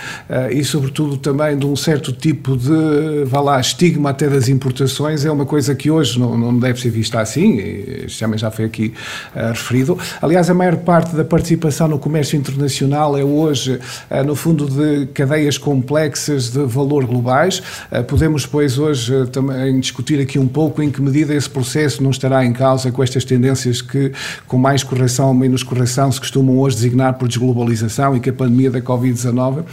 e, 0.51 0.63
sobretudo, 0.63 1.17
também 1.17 1.56
de 1.57 1.65
um 1.65 1.75
certo 1.75 2.11
tipo 2.11 2.55
de, 2.55 3.25
vá 3.25 3.41
lá, 3.41 3.59
estigma 3.59 4.11
até 4.11 4.27
das 4.27 4.47
importações, 4.47 5.25
é 5.25 5.31
uma 5.31 5.45
coisa 5.45 5.73
que 5.75 5.89
hoje 5.89 6.19
não, 6.19 6.37
não 6.37 6.57
deve 6.57 6.79
ser 6.79 6.89
vista 6.89 7.19
assim, 7.19 7.57
isto 8.05 8.19
também 8.19 8.37
já 8.37 8.51
foi 8.51 8.65
aqui 8.65 8.93
uh, 9.35 9.49
referido. 9.49 9.97
Aliás, 10.21 10.49
a 10.49 10.53
maior 10.53 10.77
parte 10.77 11.15
da 11.15 11.23
participação 11.23 11.87
no 11.87 11.99
comércio 11.99 12.37
internacional 12.37 13.17
é 13.17 13.23
hoje, 13.23 13.79
uh, 14.09 14.23
no 14.23 14.35
fundo, 14.35 14.67
de 14.67 15.07
cadeias 15.07 15.57
complexas 15.57 16.51
de 16.51 16.63
valor 16.65 17.05
globais. 17.05 17.59
Uh, 17.91 18.03
podemos, 18.03 18.45
pois, 18.45 18.77
hoje 18.77 19.27
também 19.27 19.79
discutir 19.79 20.19
aqui 20.19 20.37
um 20.39 20.47
pouco 20.47 20.81
em 20.81 20.89
que 20.89 21.01
medida 21.01 21.33
esse 21.33 21.49
processo 21.49 22.01
não 22.03 22.11
estará 22.11 22.45
em 22.45 22.53
causa 22.53 22.91
com 22.91 23.03
estas 23.03 23.23
tendências 23.23 23.81
que, 23.81 24.11
com 24.47 24.57
mais 24.57 24.83
correção 24.83 25.27
ou 25.27 25.33
menos 25.33 25.63
correção, 25.63 26.11
se 26.11 26.19
costumam 26.19 26.57
hoje 26.59 26.75
designar 26.77 27.15
por 27.15 27.27
desglobalização 27.27 28.15
e 28.15 28.19
que 28.19 28.29
a 28.29 28.33
pandemia 28.33 28.71
da 28.71 28.81
Covid-19 28.81 29.63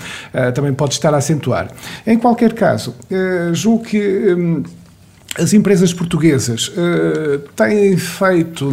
também 0.54 0.72
pode 0.72 0.94
estar 0.94 1.12
a 1.14 1.18
acentuar. 1.18 1.63
Em 2.06 2.18
qualquer 2.18 2.52
caso, 2.52 2.94
julgo 3.52 3.84
que. 3.84 4.34
Um, 4.34 4.62
as 5.36 5.52
empresas 5.52 5.92
portuguesas 5.92 6.68
uh, 6.68 7.38
têm 7.56 7.96
feito, 7.96 8.70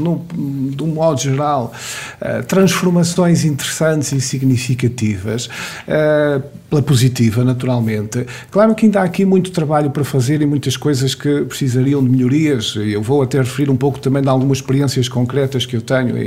de 0.76 0.84
um 0.84 0.88
modo 0.88 1.20
geral, 1.20 1.74
uh, 2.22 2.44
transformações 2.46 3.44
interessantes 3.44 4.12
e 4.12 4.22
significativas. 4.22 5.50
Pela 6.72 6.82
positiva, 6.82 7.44
naturalmente. 7.44 8.26
Claro 8.50 8.74
que 8.74 8.86
ainda 8.86 9.02
há 9.02 9.04
aqui 9.04 9.26
muito 9.26 9.52
trabalho 9.52 9.92
para 9.92 10.06
fazer 10.06 10.42
e 10.42 10.46
muitas 10.46 10.78
coisas 10.78 11.14
que 11.14 11.42
precisariam 11.42 12.02
de 12.02 12.10
melhorias. 12.10 12.76
Eu 12.78 13.02
vou 13.02 13.22
até 13.22 13.40
referir 13.40 13.70
um 13.70 13.76
pouco 13.76 14.00
também 14.00 14.22
de 14.22 14.30
algumas 14.30 14.60
experiências 14.60 15.10
concretas 15.10 15.66
que 15.66 15.76
eu 15.76 15.82
tenho 15.82 16.18
e, 16.18 16.22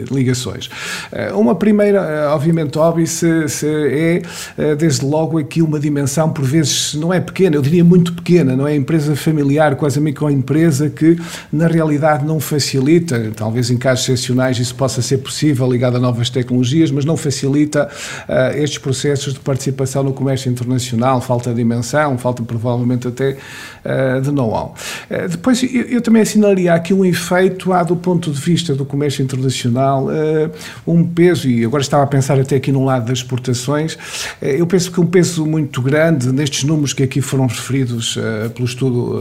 e 0.00 0.04
ligações. 0.10 0.68
Eh, 1.12 1.32
uma 1.32 1.54
primeira, 1.54 2.00
eh, 2.00 2.26
obviamente, 2.26 2.76
óbvio, 2.76 3.06
se, 3.06 3.48
se 3.48 3.64
é 3.68 4.22
eh, 4.58 4.74
desde 4.74 5.06
logo 5.06 5.38
aqui 5.38 5.62
uma 5.62 5.78
dimensão, 5.78 6.30
por 6.30 6.44
vezes, 6.44 6.94
não 6.94 7.14
é 7.14 7.20
pequena, 7.20 7.54
eu 7.54 7.62
diria 7.62 7.84
muito 7.84 8.12
pequena, 8.12 8.56
não 8.56 8.66
é? 8.66 8.74
Empresa 8.74 9.14
familiar, 9.14 9.76
quase 9.76 10.00
a 10.00 10.02
microempresa, 10.02 10.90
que 10.90 11.16
na 11.52 11.68
realidade 11.68 12.24
não 12.24 12.40
facilita, 12.40 13.30
talvez 13.36 13.70
em 13.70 13.76
casos 13.76 14.08
excepcionais 14.08 14.58
isso 14.58 14.74
possa 14.74 15.00
ser 15.00 15.18
possível, 15.18 15.70
ligado 15.70 15.96
a 15.96 16.00
novas 16.00 16.28
tecnologias, 16.28 16.90
mas 16.90 17.04
não 17.04 17.16
facilita 17.16 17.88
uh, 18.28 18.58
estes 18.58 18.78
processos 18.78 19.32
de 19.32 19.38
participação 19.38 19.75
participação 19.76 20.02
no 20.02 20.12
comércio 20.12 20.50
internacional, 20.50 21.20
falta 21.20 21.50
de 21.50 21.56
dimensão, 21.56 22.16
falta 22.18 22.42
provavelmente 22.42 23.06
até 23.06 23.36
uh, 23.84 24.20
de 24.20 24.30
know-how. 24.32 24.74
Uh, 25.10 25.28
depois, 25.28 25.62
eu, 25.62 25.82
eu, 25.82 26.00
também 26.00 26.22
assinalaria 26.22 26.72
aqui 26.72 26.94
um 26.94 27.04
efeito, 27.04 27.72
há 27.72 27.82
do 27.82 27.94
ponto 27.94 28.30
de 28.30 28.40
vista 28.40 28.74
do 28.74 28.84
comércio 28.84 29.22
internacional, 29.22 30.06
uh, 30.06 30.50
um 30.86 31.04
peso, 31.04 31.48
e 31.48 31.64
agora 31.64 31.82
estava 31.82 32.02
a 32.02 32.06
pensar 32.06 32.38
até 32.40 32.56
aqui 32.56 32.72
no 32.72 32.84
lado 32.84 33.06
das 33.06 33.18
exportações, 33.18 33.98
eu 34.40 34.66
penso 34.66 34.90
que 34.90 35.00
um 35.00 35.06
peso 35.06 35.44
muito 35.44 35.82
grande 35.82 36.32
nestes 36.32 36.64
números 36.64 36.92
que 36.92 37.02
aqui 37.02 37.20
foram 37.20 37.46
referidos 37.46 38.18
pelo 38.54 38.66
estudo 38.66 39.20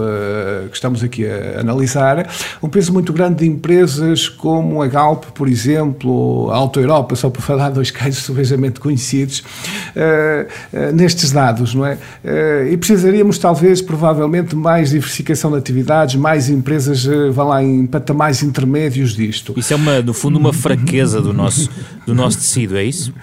que 0.69 0.75
estamos 0.75 1.03
aqui 1.03 1.25
a 1.27 1.59
analisar, 1.59 2.29
um 2.61 2.69
peso 2.69 2.93
muito 2.93 3.11
grande 3.11 3.39
de 3.39 3.47
empresas 3.47 4.29
como 4.29 4.81
a 4.81 4.87
Galp, 4.87 5.25
por 5.33 5.47
exemplo, 5.47 6.49
a 6.51 6.55
Auto 6.55 6.79
Europa, 6.79 7.15
só 7.15 7.29
para 7.29 7.41
falar 7.41 7.69
dois 7.69 7.91
casos 7.91 8.23
subejamente 8.23 8.79
conhecidos, 8.79 9.43
nestes 10.93 11.31
dados, 11.31 11.73
não 11.73 11.85
é? 11.85 11.93
Uh, 12.23 12.71
e 12.71 12.77
precisaríamos, 12.77 13.37
talvez, 13.37 13.81
provavelmente, 13.81 14.55
mais 14.55 14.89
diversificação 14.89 15.51
de 15.51 15.57
atividades, 15.57 16.15
mais 16.15 16.49
empresas, 16.49 17.05
vá 17.31 17.43
lá, 17.43 17.63
em 17.63 17.85
patamares 17.85 18.43
intermédios 18.43 19.15
disto. 19.15 19.53
Isso 19.57 19.73
é, 19.73 19.75
uma, 19.75 20.01
no 20.01 20.13
fundo, 20.13 20.37
uma 20.37 20.53
fraqueza 20.53 21.21
do 21.21 21.33
nosso, 21.33 21.69
do 22.05 22.13
nosso 22.13 22.37
tecido, 22.37 22.77
é 22.77 22.83
isso? 22.83 23.13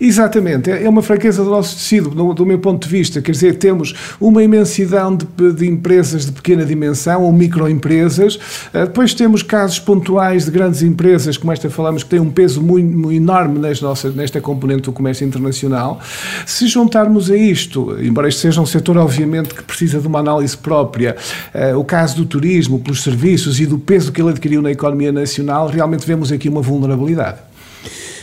Exatamente, 0.00 0.70
é, 0.70 0.84
é 0.84 0.88
uma 0.88 1.02
fraqueza 1.02 1.42
do 1.42 1.50
nosso 1.50 1.76
tecido, 1.76 2.10
do, 2.10 2.34
do 2.34 2.46
meu 2.46 2.58
ponto 2.58 2.86
de 2.86 2.90
vista. 2.90 3.20
Quer 3.20 3.32
dizer, 3.32 3.56
temos 3.56 3.94
uma 4.20 4.42
imensidão 4.42 5.16
de, 5.16 5.26
de 5.52 5.66
empresas 5.66 6.26
de 6.26 6.32
pequena 6.32 6.64
dimensão 6.64 7.22
ou 7.22 7.32
microempresas, 7.32 8.38
depois 8.72 9.14
temos 9.14 9.42
casos 9.42 9.78
pontuais 9.78 10.44
de 10.44 10.50
grandes 10.50 10.82
empresas, 10.82 11.36
como 11.36 11.52
esta 11.52 11.68
falamos, 11.70 12.02
que 12.02 12.10
têm 12.10 12.20
um 12.20 12.30
peso 12.30 12.62
muito, 12.62 12.96
muito 12.96 13.12
enorme 13.12 13.58
nesta, 13.58 13.86
nossa, 13.86 14.10
nesta 14.10 14.40
componente 14.40 14.82
do 14.82 14.92
comércio 14.92 15.26
internacional. 15.26 16.00
Se 16.46 16.67
juntarmos 16.68 17.30
a 17.30 17.36
isto, 17.36 17.96
embora 18.00 18.28
este 18.28 18.40
seja 18.40 18.60
um 18.60 18.66
setor, 18.66 18.96
obviamente, 18.96 19.54
que 19.54 19.62
precisa 19.62 20.00
de 20.00 20.06
uma 20.06 20.20
análise 20.20 20.56
própria, 20.56 21.16
uh, 21.54 21.78
o 21.78 21.84
caso 21.84 22.16
do 22.16 22.24
turismo, 22.24 22.78
pelos 22.80 23.02
serviços 23.02 23.60
e 23.60 23.66
do 23.66 23.78
peso 23.78 24.12
que 24.12 24.20
ele 24.20 24.30
adquiriu 24.30 24.62
na 24.62 24.70
economia 24.70 25.12
nacional, 25.12 25.68
realmente 25.68 26.06
vemos 26.06 26.30
aqui 26.30 26.48
uma 26.48 26.62
vulnerabilidade. 26.62 27.38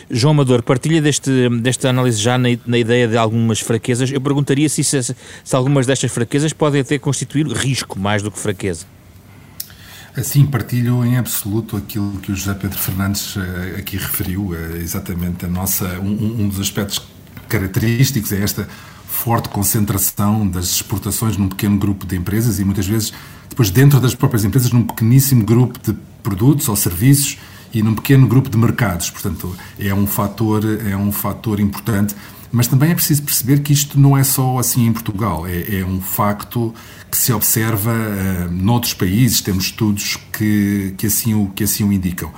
João 0.10 0.32
Amador, 0.32 0.62
partilha 0.62 1.02
deste, 1.02 1.50
desta 1.62 1.90
análise 1.90 2.22
já 2.22 2.38
na, 2.38 2.50
na, 2.66 2.78
ideia 2.78 3.08
de 3.08 3.18
algumas 3.18 3.60
fraquezas. 3.60 4.12
Eu 4.12 4.22
perguntaria 4.22 4.70
se, 4.70 4.84
se, 4.84 5.02
se 5.02 5.56
algumas 5.56 5.88
destas 5.88 6.12
fraquezas 6.12 6.54
podem 6.54 6.82
até 6.82 7.00
constituir 7.00 7.48
risco 7.48 8.00
mais 8.00 8.22
do 8.22 8.30
que 8.30 8.38
fraqueza. 8.38 8.86
Assim, 10.16 10.46
partilho 10.46 11.04
em 11.04 11.18
absoluto 11.18 11.76
aquilo 11.76 12.20
que 12.20 12.32
o 12.32 12.36
José 12.36 12.54
Pedro 12.54 12.78
Fernandes 12.78 13.36
uh, 13.36 13.42
aqui 13.78 13.98
referiu, 13.98 14.52
uh, 14.52 14.78
exatamente 14.78 15.46
a 15.46 15.48
nossa, 15.50 15.86
um, 16.00 16.44
um 16.44 16.48
dos 16.48 16.60
aspectos 16.60 17.00
característicos 17.48 18.32
é 18.32 18.42
esta 18.42 18.68
forte 19.08 19.50
concentração 19.50 20.48
das 20.48 20.66
exportações 20.66 21.38
num 21.38 21.48
pequeno 21.48 21.78
grupo 21.78 22.06
de 22.06 22.16
empresas 22.16 22.60
e 22.60 22.66
muitas 22.66 22.86
vezes 22.86 23.14
depois 23.50 23.70
dentro 23.70 24.00
das 24.00 24.14
próprias 24.14 24.44
empresas 24.44 24.72
num 24.72 24.84
pequeníssimo 24.84 25.44
grupo 25.44 25.80
de 25.80 25.98
produtos 26.22 26.68
ou 26.68 26.76
serviços 26.76 27.38
e 27.74 27.84
num 27.84 27.94
pequeno 27.94 28.28
grupo 28.28 28.50
de 28.50 28.58
mercados. 28.58 29.10
Portanto, 29.10 29.56
é 29.80 29.94
um 29.94 30.08
fator, 30.08 30.64
é 30.86 30.96
um 30.96 31.12
fator 31.12 31.60
importante. 31.60 32.16
Mas 32.52 32.68
também 32.68 32.92
é 32.92 32.96
preciso 32.96 33.24
perceber 33.24 33.60
que 33.60 33.74
isto 33.74 34.00
não 34.00 34.18
é 34.18 34.24
só 34.24 34.58
assim 34.58 34.88
em 34.88 34.94
Portugal, 34.94 35.46
é, 35.46 35.80
é 35.80 35.86
um 35.86 36.00
facto 36.00 36.74
que 37.12 37.18
se 37.18 37.34
observa 37.34 37.92
uh, 37.92 38.52
noutros 38.52 38.94
países, 38.94 39.42
temos 39.42 39.66
estudos 39.66 40.18
que, 40.32 40.94
que, 40.98 41.08
assim 41.08 41.34
o, 41.34 41.48
que 41.54 41.66
assim 41.66 41.84
o 41.84 41.92
indicam. 41.92 42.32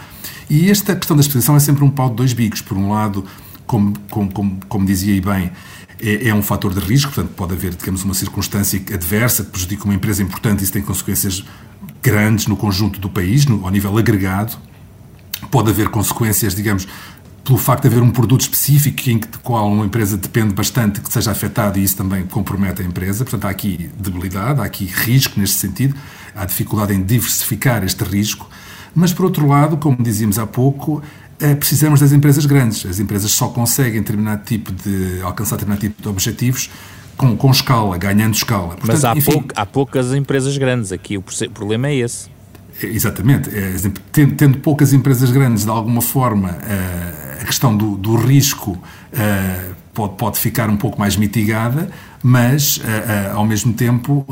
E 0.49 0.71
esta 0.71 0.95
questão 0.95 1.15
da 1.15 1.21
exposição 1.21 1.55
é 1.55 1.59
sempre 1.59 1.83
um 1.83 1.89
pau 1.89 2.09
de 2.09 2.15
dois 2.15 2.33
bicos. 2.33 2.61
Por 2.61 2.77
um 2.77 2.91
lado, 2.91 3.25
como, 3.67 3.93
como, 4.09 4.31
como, 4.31 4.59
como 4.67 4.85
dizia 4.85 5.13
aí 5.13 5.21
bem, 5.21 5.51
é, 5.99 6.29
é, 6.29 6.33
um 6.33 6.41
fator 6.41 6.73
de 6.73 6.79
risco, 6.79 7.11
portanto, 7.11 7.33
pode 7.35 7.53
haver, 7.53 7.75
digamos, 7.75 8.03
uma 8.03 8.13
circunstância 8.13 8.79
adversa 8.93 9.43
que 9.43 9.51
prejudica 9.51 9.83
uma 9.83 9.93
empresa 9.93 10.23
importante 10.23 10.61
e 10.61 10.63
isso 10.63 10.73
tem 10.73 10.81
consequências 10.81 11.43
grandes 12.01 12.47
no 12.47 12.55
conjunto 12.55 12.99
do 12.99 13.09
país, 13.09 13.45
no, 13.45 13.65
ao 13.65 13.71
nível 13.71 13.95
agregado. 13.97 14.57
Pode 15.51 15.69
haver 15.69 15.89
consequências, 15.89 16.55
digamos, 16.55 16.87
pelo 17.43 17.57
facto 17.57 17.83
de 17.83 17.87
haver 17.87 18.01
um 18.01 18.11
produto 18.11 18.41
específico 18.41 19.09
em 19.09 19.19
que, 19.19 19.27
de 19.27 19.37
qual 19.39 19.71
uma 19.71 19.85
empresa 19.85 20.17
depende 20.17 20.53
bastante 20.53 21.01
que 21.01 21.11
seja 21.11 21.31
afetado 21.31 21.79
e 21.79 21.83
isso 21.83 21.97
também 21.97 22.25
compromete 22.25 22.81
a 22.81 22.85
empresa. 22.85 23.23
Portanto, 23.23 23.45
há 23.45 23.49
aqui 23.49 23.89
debilidade, 23.97 24.61
há 24.61 24.65
aqui 24.65 24.85
risco 24.85 25.39
neste 25.39 25.57
sentido, 25.57 25.95
há 26.35 26.45
dificuldade 26.45 26.93
em 26.93 27.01
diversificar 27.01 27.83
este 27.83 28.03
risco. 28.03 28.49
Mas, 28.93 29.13
por 29.13 29.25
outro 29.25 29.47
lado, 29.47 29.77
como 29.77 29.97
dizíamos 30.01 30.37
há 30.37 30.45
pouco, 30.45 31.01
é, 31.39 31.55
precisamos 31.55 31.99
das 31.99 32.11
empresas 32.11 32.45
grandes. 32.45 32.85
As 32.85 32.99
empresas 32.99 33.31
só 33.31 33.47
conseguem 33.47 34.01
determinado 34.01 34.43
tipo 34.43 34.71
de 34.71 35.21
alcançar 35.21 35.55
determinado 35.55 35.81
tipo 35.81 36.01
de 36.01 36.07
objetivos 36.07 36.69
com, 37.15 37.35
com 37.35 37.51
escala, 37.51 37.97
ganhando 37.97 38.35
escala. 38.35 38.75
Portanto, 38.75 38.87
Mas 38.87 39.05
há, 39.05 39.15
enfim, 39.15 39.31
pou, 39.31 39.45
há 39.55 39.65
poucas 39.65 40.13
empresas 40.13 40.57
grandes, 40.57 40.91
aqui 40.91 41.17
o 41.17 41.23
problema 41.53 41.87
é 41.87 41.95
esse. 41.95 42.29
É, 42.81 42.85
exatamente. 42.87 43.49
É, 43.49 43.75
tendo, 44.11 44.35
tendo, 44.35 44.57
poucas 44.59 44.93
empresas 44.93 45.31
grandes, 45.31 45.63
de 45.63 45.69
alguma 45.69 46.01
forma, 46.01 46.51
uh, 46.51 47.41
a 47.41 47.45
questão 47.45 47.75
do, 47.75 47.97
do 47.97 48.15
risco 48.15 48.71
uh, 48.71 49.75
pode, 49.97 50.13
pode 50.15 50.39
ficar 50.39 50.69
um 50.69 50.77
pouco 50.77 50.99
mais 50.99 51.15
mitigada, 51.17 51.89
mas, 52.21 52.77
uh, 52.77 53.35
ao 53.35 53.45
mesmo 53.45 53.73
tempo, 53.73 54.23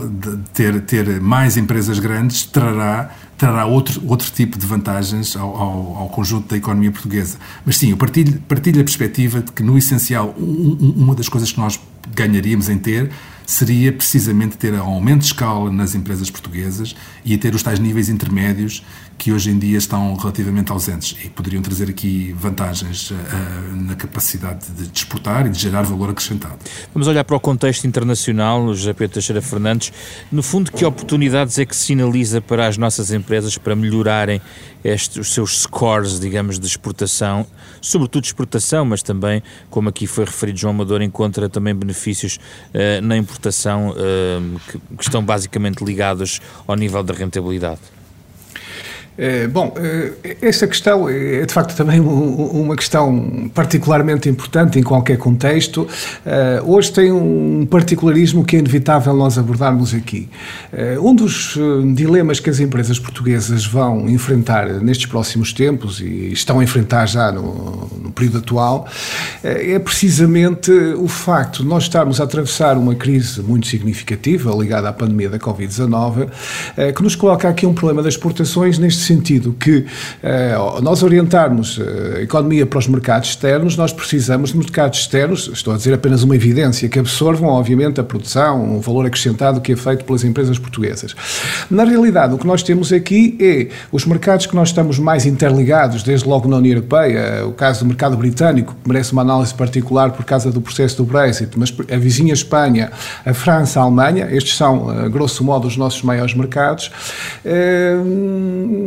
ter, 0.53 0.79
ter 0.81 1.19
mais 1.19 1.57
empresas 1.57 1.98
grandes 1.98 2.43
trará 2.43 3.10
trará 3.38 3.65
outro, 3.65 4.01
outro 4.07 4.31
tipo 4.31 4.57
de 4.57 4.65
vantagens 4.65 5.36
ao, 5.36 5.50
ao, 5.57 5.98
ao, 5.98 6.10
conjunto 6.10 6.48
da 6.48 6.55
economia 6.55 6.89
portuguesa. 6.89 7.38
Mas 7.65 7.75
sim, 7.77 7.89
eu 7.89 7.98
partilho, 7.98 8.41
partilho 8.48 8.79
a 8.79 8.84
perspectiva 8.84 9.41
de 9.41 9.51
que, 9.51 9.62
no 9.62 9.77
essencial, 9.77 10.34
um, 10.39 10.93
uma 10.95 11.13
das 11.13 11.27
coisas 11.27 11.51
que 11.51 11.60
nós 11.60 11.77
ganharíamos 12.13 12.69
em 12.69 12.77
ter 12.77 13.12
seria 13.45 13.91
precisamente 13.91 14.57
ter 14.57 14.75
aumento 14.75 15.19
de 15.19 15.27
escala 15.27 15.71
nas 15.71 15.95
empresas 15.95 16.29
portuguesas 16.29 16.95
e 17.23 17.37
ter 17.37 17.53
os 17.53 17.63
tais 17.63 17.79
níveis 17.79 18.09
intermédios 18.09 18.83
que 19.17 19.31
hoje 19.31 19.49
em 19.49 19.57
dia 19.57 19.77
estão 19.77 20.13
relativamente 20.15 20.71
ausentes 20.71 21.15
e 21.23 21.29
poderiam 21.29 21.61
trazer 21.61 21.89
aqui 21.89 22.35
vantagens 22.37 23.11
uh, 23.11 23.15
na 23.73 23.95
capacidade 23.95 24.67
de 24.71 24.91
exportar 24.93 25.47
e 25.47 25.49
de 25.49 25.57
gerar 25.57 25.83
valor 25.83 26.09
acrescentado. 26.09 26.57
Vamos 26.93 27.07
olhar 27.07 27.23
para 27.23 27.35
o 27.35 27.39
contexto 27.39 27.87
internacional, 27.87 28.73
José 28.73 28.93
Pedro 28.93 29.13
Teixeira 29.13 29.41
Fernandes. 29.41 29.93
No 30.31 30.43
fundo, 30.43 30.69
que 30.71 30.83
oportunidades 30.83 31.57
é 31.57 31.65
que 31.65 31.75
sinaliza 31.75 32.41
para 32.41 32.67
as 32.67 32.77
nossas 32.77 33.11
empresas 33.11 33.57
para 33.57 33.75
melhorarem 33.75 34.41
estes, 34.83 35.17
os 35.17 35.33
seus 35.33 35.61
scores, 35.61 36.19
digamos, 36.19 36.59
de 36.59 36.67
exportação, 36.67 37.47
sobretudo 37.81 38.23
de 38.23 38.27
exportação, 38.27 38.85
mas 38.85 39.01
também, 39.01 39.41
como 39.69 39.89
aqui 39.89 40.05
foi 40.05 40.25
referido 40.25 40.59
João 40.59 40.73
Amador, 40.75 41.01
encontra 41.01 41.49
também 41.49 41.73
benefícios 41.73 42.37
uh, 42.37 43.01
na 43.01 43.15
importação 43.15 43.35
uh, 43.89 44.60
que, 44.72 44.80
que 44.80 45.04
estão 45.04 45.24
basicamente 45.24 45.84
ligados 45.84 46.42
ao 46.68 46.75
nível 46.75 47.04
da 47.04 47.13
rentabilidade? 47.13 47.94
É, 49.17 49.48
bom, 49.48 49.74
é, 49.77 50.36
esta 50.41 50.67
questão 50.67 51.07
é 51.07 51.45
de 51.45 51.53
facto 51.53 51.75
também 51.75 52.00
uma 52.01 52.75
questão 52.75 53.50
particularmente 53.53 54.27
importante 54.27 54.77
em 54.77 54.84
qualquer 54.84 55.17
contexto. 55.17 55.88
É, 56.25 56.62
hoje 56.63 56.91
tem 56.91 57.12
um 57.12 57.65
particularismo 57.65 58.43
que 58.43 58.57
é 58.57 58.60
inevitável 58.60 59.13
nós 59.13 59.38
abordarmos 59.38 59.93
aqui. 59.93 60.27
Um 61.01 61.15
dos 61.15 61.57
dilemas 61.93 62.39
que 62.39 62.50
as 62.50 62.60
empresas 62.60 63.00
portuguesas 63.00 63.65
vão 63.65 64.10
enfrentar 64.10 64.67
nestes 64.81 65.05
próximos 65.05 65.53
tempos 65.53 66.00
e 66.00 66.31
estão 66.31 66.60
a 66.60 66.63
enfrentar 66.63 67.05
já 67.05 67.31
no, 67.31 67.89
no 68.01 68.12
período 68.12 68.39
atual 68.39 68.88
é 69.43 69.77
precisamente 69.79 70.72
o 70.72 71.07
facto 71.07 71.63
de 71.63 71.69
nós 71.69 71.84
estarmos 71.84 72.19
a 72.19 72.24
atravessar 72.24 72.77
uma 72.77 72.95
crise 72.95 73.41
muito 73.41 73.67
significativa 73.67 74.51
ligada 74.55 74.89
à 74.89 74.93
pandemia 74.93 75.29
da 75.29 75.39
Covid-19 75.39 76.29
que 76.95 77.03
nos 77.03 77.15
coloca 77.15 77.48
aqui 77.48 77.65
um 77.65 77.74
problema 77.74 78.01
das 78.01 78.15
exportações 78.15 78.77
neste 78.77 79.04
sentido 79.05 79.55
que 79.59 79.85
eh, 80.24 80.55
nós 80.81 81.03
orientarmos 81.03 81.79
eh, 81.79 82.19
a 82.19 82.21
economia 82.21 82.65
para 82.65 82.79
os 82.79 82.88
mercados 82.88 83.29
externos, 83.29 83.77
nós 83.77 83.93
precisamos 83.93 84.51
de 84.51 84.57
mercados 84.57 85.00
externos, 85.00 85.50
estou 85.53 85.74
a 85.74 85.77
dizer 85.77 85.93
apenas 85.93 86.24
uma 86.24 86.35
evidência, 86.35 86.89
que 86.89 87.00
absorvam, 87.00 87.50
obviamente, 87.50 88.00
a 88.00 88.03
produção, 88.03 88.77
o 88.77 88.81
valor 88.81 89.05
acrescentado 89.05 89.62
que 89.62 89.71
é 89.71 89.75
feito 89.75 90.05
pelas 90.05 90.24
empresas 90.24 90.57
portuguesas. 90.59 91.15
Na 91.69 91.83
realidade, 91.83 92.33
o 92.33 92.38
que 92.38 92.47
nós 92.47 92.63
temos 92.63 92.91
aqui 92.91 93.38
é 93.39 93.67
os 93.91 94.05
mercados 94.05 94.45
que 94.45 94.55
nós 94.55 94.69
estamos 94.69 95.00
mais 95.00 95.25
interligados, 95.25 96.03
desde 96.03 96.27
logo 96.27 96.47
na 96.47 96.57
União 96.57 96.74
Europeia, 96.74 97.45
o 97.45 97.51
caso 97.51 97.81
do 97.81 97.88
mercado 97.88 98.17
britânico, 98.17 98.75
que 98.83 98.89
merece 98.89 99.13
uma 99.13 99.21
análise 99.21 99.53
particular 99.53 100.12
por 100.12 100.25
causa 100.25 100.51
do 100.51 100.62
processo 100.62 100.97
do 100.97 101.05
Brexit, 101.05 101.51
mas 101.57 101.74
a 101.91 101.97
vizinha 101.97 102.33
Espanha, 102.33 102.91
a 103.25 103.33
França, 103.33 103.79
a 103.79 103.83
Alemanha, 103.83 104.27
estes 104.31 104.57
são, 104.57 104.91
eh, 104.91 105.09
grosso 105.09 105.43
modo, 105.43 105.67
os 105.67 105.77
nossos 105.77 106.01
maiores 106.03 106.33
mercados 106.33 106.91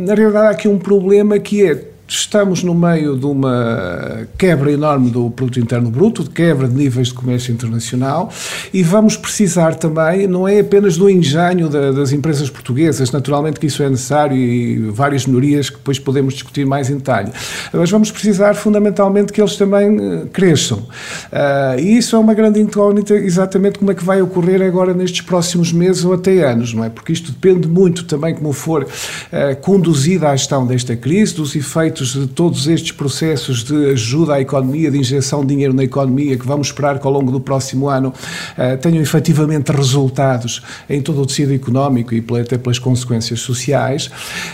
na 0.09 0.15
realidade, 0.15 0.47
há 0.47 0.49
aqui 0.49 0.67
um 0.67 0.79
problema 0.79 1.37
que 1.37 1.63
é 1.63 1.83
estamos 2.13 2.63
no 2.63 2.73
meio 2.73 3.17
de 3.17 3.25
uma 3.25 4.27
quebra 4.37 4.71
enorme 4.71 5.09
do 5.09 5.29
produto 5.29 5.59
interno 5.59 5.89
bruto, 5.89 6.23
de 6.23 6.29
quebra 6.29 6.67
de 6.67 6.75
níveis 6.75 7.09
de 7.09 7.13
comércio 7.13 7.53
internacional 7.53 8.31
e 8.73 8.81
vamos 8.83 9.15
precisar 9.15 9.75
também, 9.75 10.27
não 10.27 10.47
é 10.47 10.59
apenas 10.59 10.97
do 10.97 11.09
engenho 11.09 11.69
da, 11.69 11.91
das 11.91 12.11
empresas 12.11 12.49
portuguesas, 12.49 13.11
naturalmente 13.11 13.59
que 13.59 13.67
isso 13.67 13.83
é 13.83 13.89
necessário 13.89 14.35
e 14.35 14.89
várias 14.91 15.25
melhorias 15.25 15.69
que 15.69 15.77
depois 15.77 15.99
podemos 15.99 16.33
discutir 16.33 16.65
mais 16.65 16.89
em 16.89 16.97
detalhe, 16.97 17.31
mas 17.71 17.89
vamos 17.91 18.11
precisar 18.11 18.55
fundamentalmente 18.55 19.31
que 19.31 19.41
eles 19.41 19.55
também 19.55 19.97
eh, 19.99 20.25
cresçam. 20.31 20.79
Uh, 20.79 21.79
e 21.79 21.97
isso 21.97 22.15
é 22.15 22.19
uma 22.19 22.33
grande 22.33 22.59
incógnita, 22.59 23.13
exatamente 23.13 23.79
como 23.79 23.91
é 23.91 23.95
que 23.95 24.03
vai 24.03 24.21
ocorrer 24.21 24.61
agora 24.61 24.93
nestes 24.93 25.21
próximos 25.21 25.71
meses 25.71 26.03
ou 26.03 26.13
até 26.13 26.43
anos, 26.49 26.73
não 26.73 26.83
é? 26.83 26.89
Porque 26.89 27.13
isto 27.13 27.31
depende 27.31 27.67
muito 27.67 28.05
também 28.05 28.33
como 28.33 28.51
for 28.53 28.83
uh, 28.83 29.55
conduzida 29.61 30.29
a 30.29 30.35
gestão 30.35 30.65
desta 30.65 30.95
crise, 30.95 31.35
dos 31.35 31.55
efeitos 31.55 31.98
efeitos 31.99 32.13
de 32.13 32.27
todos 32.27 32.67
estes 32.67 32.91
processos 32.91 33.63
de 33.63 33.91
ajuda 33.91 34.35
à 34.35 34.41
economia, 34.41 34.89
de 34.89 34.97
injeção 34.97 35.41
de 35.41 35.47
dinheiro 35.47 35.73
na 35.73 35.83
economia, 35.83 36.37
que 36.37 36.45
vamos 36.45 36.67
esperar 36.67 36.99
que 36.99 37.05
ao 37.05 37.13
longo 37.13 37.31
do 37.31 37.39
próximo 37.39 37.89
ano 37.89 38.09
uh, 38.57 38.77
tenham 38.77 39.01
efetivamente 39.01 39.71
resultados 39.71 40.61
em 40.89 41.01
todo 41.01 41.21
o 41.21 41.25
tecido 41.25 41.53
económico 41.53 42.13
e 42.13 42.23
até 42.39 42.57
pelas 42.57 42.79
consequências 42.79 43.41
sociais. 43.41 44.07
Uh, 44.07 44.11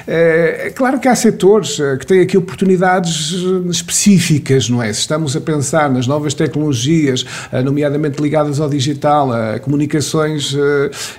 é 0.07 0.73
claro 0.73 0.99
que 0.99 1.07
há 1.07 1.15
setores 1.15 1.77
uh, 1.79 1.97
que 1.99 2.05
têm 2.05 2.21
aqui 2.21 2.37
oportunidades 2.37 3.33
específicas, 3.69 4.69
não 4.69 4.81
é? 4.81 4.91
Se 4.91 5.01
estamos 5.01 5.35
a 5.35 5.41
pensar 5.41 5.89
nas 5.89 6.07
novas 6.07 6.33
tecnologias, 6.33 7.25
nomeadamente 7.63 8.21
ligadas 8.21 8.59
ao 8.59 8.69
digital, 8.69 9.31
a 9.31 9.59
comunicações 9.59 10.55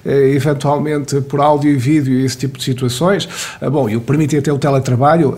eventualmente 0.05 1.21
por 1.23 1.41
áudio 1.41 1.71
e 1.71 1.77
vídeo 1.77 2.15
e 2.15 2.25
esse 2.25 2.37
tipo 2.37 2.59
de 2.59 2.65
situações, 2.65 3.29
bom, 3.71 3.89
e 3.89 3.97
o 3.97 4.01
permitem 4.01 4.39
até 4.39 4.53
o 4.53 4.59
teletrabalho, 4.59 5.37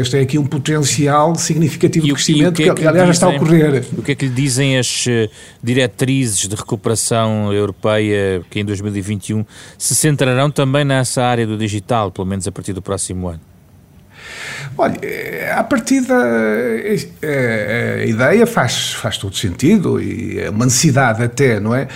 este 0.00 0.16
é 0.16 0.22
aqui 0.30 0.38
um 0.38 0.46
potencial 0.46 1.34
significativo 1.34 2.06
de 2.06 2.12
crescimento 2.12 2.54
que, 2.54 2.62
é 2.62 2.68
que, 2.68 2.80
que, 2.80 2.86
aliás, 2.86 3.08
já 3.08 3.12
está 3.12 3.26
a 3.26 3.30
ocorrer. 3.30 3.84
O 3.98 4.02
que 4.02 4.12
é 4.12 4.14
que 4.14 4.26
lhe 4.26 4.32
dizem 4.32 4.78
as 4.78 5.06
eh, 5.08 5.28
diretrizes 5.62 6.46
de 6.46 6.54
recuperação 6.54 7.52
europeia 7.52 8.42
que 8.48 8.60
em 8.60 8.64
2021 8.64 9.44
se 9.76 9.94
centrarão 9.94 10.50
também 10.50 10.84
nessa 10.84 11.22
área 11.22 11.46
do 11.46 11.58
digital, 11.58 12.12
pelo 12.12 12.26
menos 12.26 12.46
a 12.46 12.52
partir 12.52 12.72
do 12.72 12.80
próximo 12.80 13.28
ano? 13.28 13.49
Olha, 14.76 14.98
eh, 15.02 15.52
a 15.54 15.62
partida, 15.62 16.14
eh, 17.22 18.02
a 18.02 18.06
ideia 18.06 18.46
faz, 18.46 18.92
faz 18.92 19.18
todo 19.18 19.36
sentido 19.36 20.00
e 20.00 20.40
é 20.40 20.50
uma 20.50 20.64
necessidade 20.64 21.22
até, 21.22 21.60
não 21.60 21.74
é? 21.74 21.88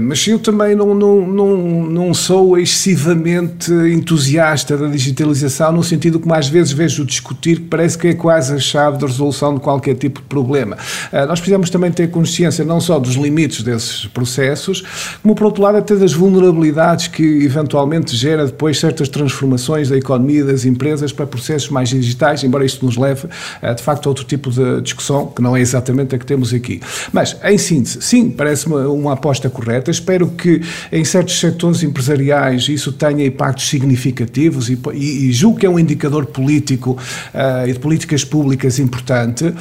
Mas 0.00 0.26
eu 0.26 0.38
também 0.38 0.74
não, 0.74 0.94
não, 0.94 1.26
não, 1.26 1.56
não 1.56 2.14
sou 2.14 2.58
excessivamente 2.58 3.72
entusiasta 3.72 4.76
da 4.76 4.86
digitalização, 4.88 5.72
no 5.72 5.82
sentido 5.82 6.18
que 6.18 6.26
mais 6.26 6.48
vezes 6.48 6.72
vejo 6.72 7.04
discutir 7.04 7.56
que 7.56 7.66
parece 7.66 7.98
que 7.98 8.08
é 8.08 8.14
quase 8.14 8.54
a 8.54 8.58
chave 8.58 8.98
de 8.98 9.06
resolução 9.06 9.54
de 9.54 9.60
qualquer 9.60 9.94
tipo 9.94 10.20
de 10.20 10.26
problema. 10.26 10.76
Nós 11.12 11.40
precisamos 11.40 11.70
também 11.70 11.90
ter 11.92 12.10
consciência 12.10 12.64
não 12.64 12.80
só 12.80 12.98
dos 12.98 13.14
limites 13.14 13.62
desses 13.62 14.06
processos, 14.06 14.82
como 15.22 15.34
por 15.34 15.44
outro 15.44 15.62
lado 15.62 15.78
até 15.78 15.94
das 15.94 16.12
vulnerabilidades 16.12 17.08
que 17.08 17.44
eventualmente 17.44 18.16
gera 18.16 18.46
depois 18.46 18.78
certas 18.78 19.08
transformações 19.08 19.88
da 19.88 19.96
economia 19.96 20.40
e 20.40 20.44
das 20.44 20.64
empresas 20.64 21.12
para 21.12 21.23
processos 21.26 21.70
mais 21.70 21.88
digitais, 21.88 22.44
embora 22.44 22.64
isto 22.64 22.84
nos 22.84 22.96
leve 22.96 23.28
de 23.76 23.82
facto 23.82 24.06
a 24.06 24.08
outro 24.08 24.24
tipo 24.24 24.50
de 24.50 24.80
discussão, 24.82 25.26
que 25.26 25.40
não 25.42 25.56
é 25.56 25.60
exatamente 25.60 26.14
a 26.14 26.18
que 26.18 26.26
temos 26.26 26.52
aqui. 26.52 26.80
Mas, 27.12 27.36
em 27.44 27.58
síntese, 27.58 28.00
sim, 28.00 28.30
parece-me 28.30 28.74
uma 28.86 29.12
aposta 29.12 29.48
correta. 29.48 29.90
Espero 29.90 30.28
que 30.28 30.60
em 30.92 31.04
certos 31.04 31.38
setores 31.38 31.82
empresariais 31.82 32.68
isso 32.68 32.92
tenha 32.92 33.24
impactos 33.24 33.68
significativos 33.68 34.68
e, 34.68 34.78
e, 34.92 35.28
e 35.28 35.32
julgo 35.32 35.58
que 35.58 35.66
é 35.66 35.70
um 35.70 35.78
indicador 35.78 36.26
político 36.26 36.92
uh, 36.92 37.68
e 37.68 37.72
de 37.72 37.78
políticas 37.78 38.24
públicas 38.24 38.78
importante, 38.78 39.44
uh, 39.46 39.54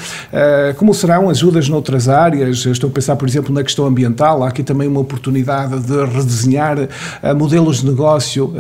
como 0.77 0.93
serão 0.93 1.29
ajudas 1.29 1.69
noutras 1.69 2.07
áreas. 2.07 2.65
estou 2.65 2.89
a 2.89 2.93
pensar, 2.93 3.15
por 3.15 3.27
exemplo, 3.27 3.53
na 3.53 3.63
questão 3.63 3.85
ambiental. 3.85 4.43
Há 4.43 4.49
aqui 4.49 4.63
também 4.63 4.87
uma 4.87 4.99
oportunidade 4.99 5.79
de 5.81 6.05
redesenhar 6.05 6.77
uh, 6.79 7.35
modelos 7.35 7.81
de 7.81 7.87
negócio 7.87 8.53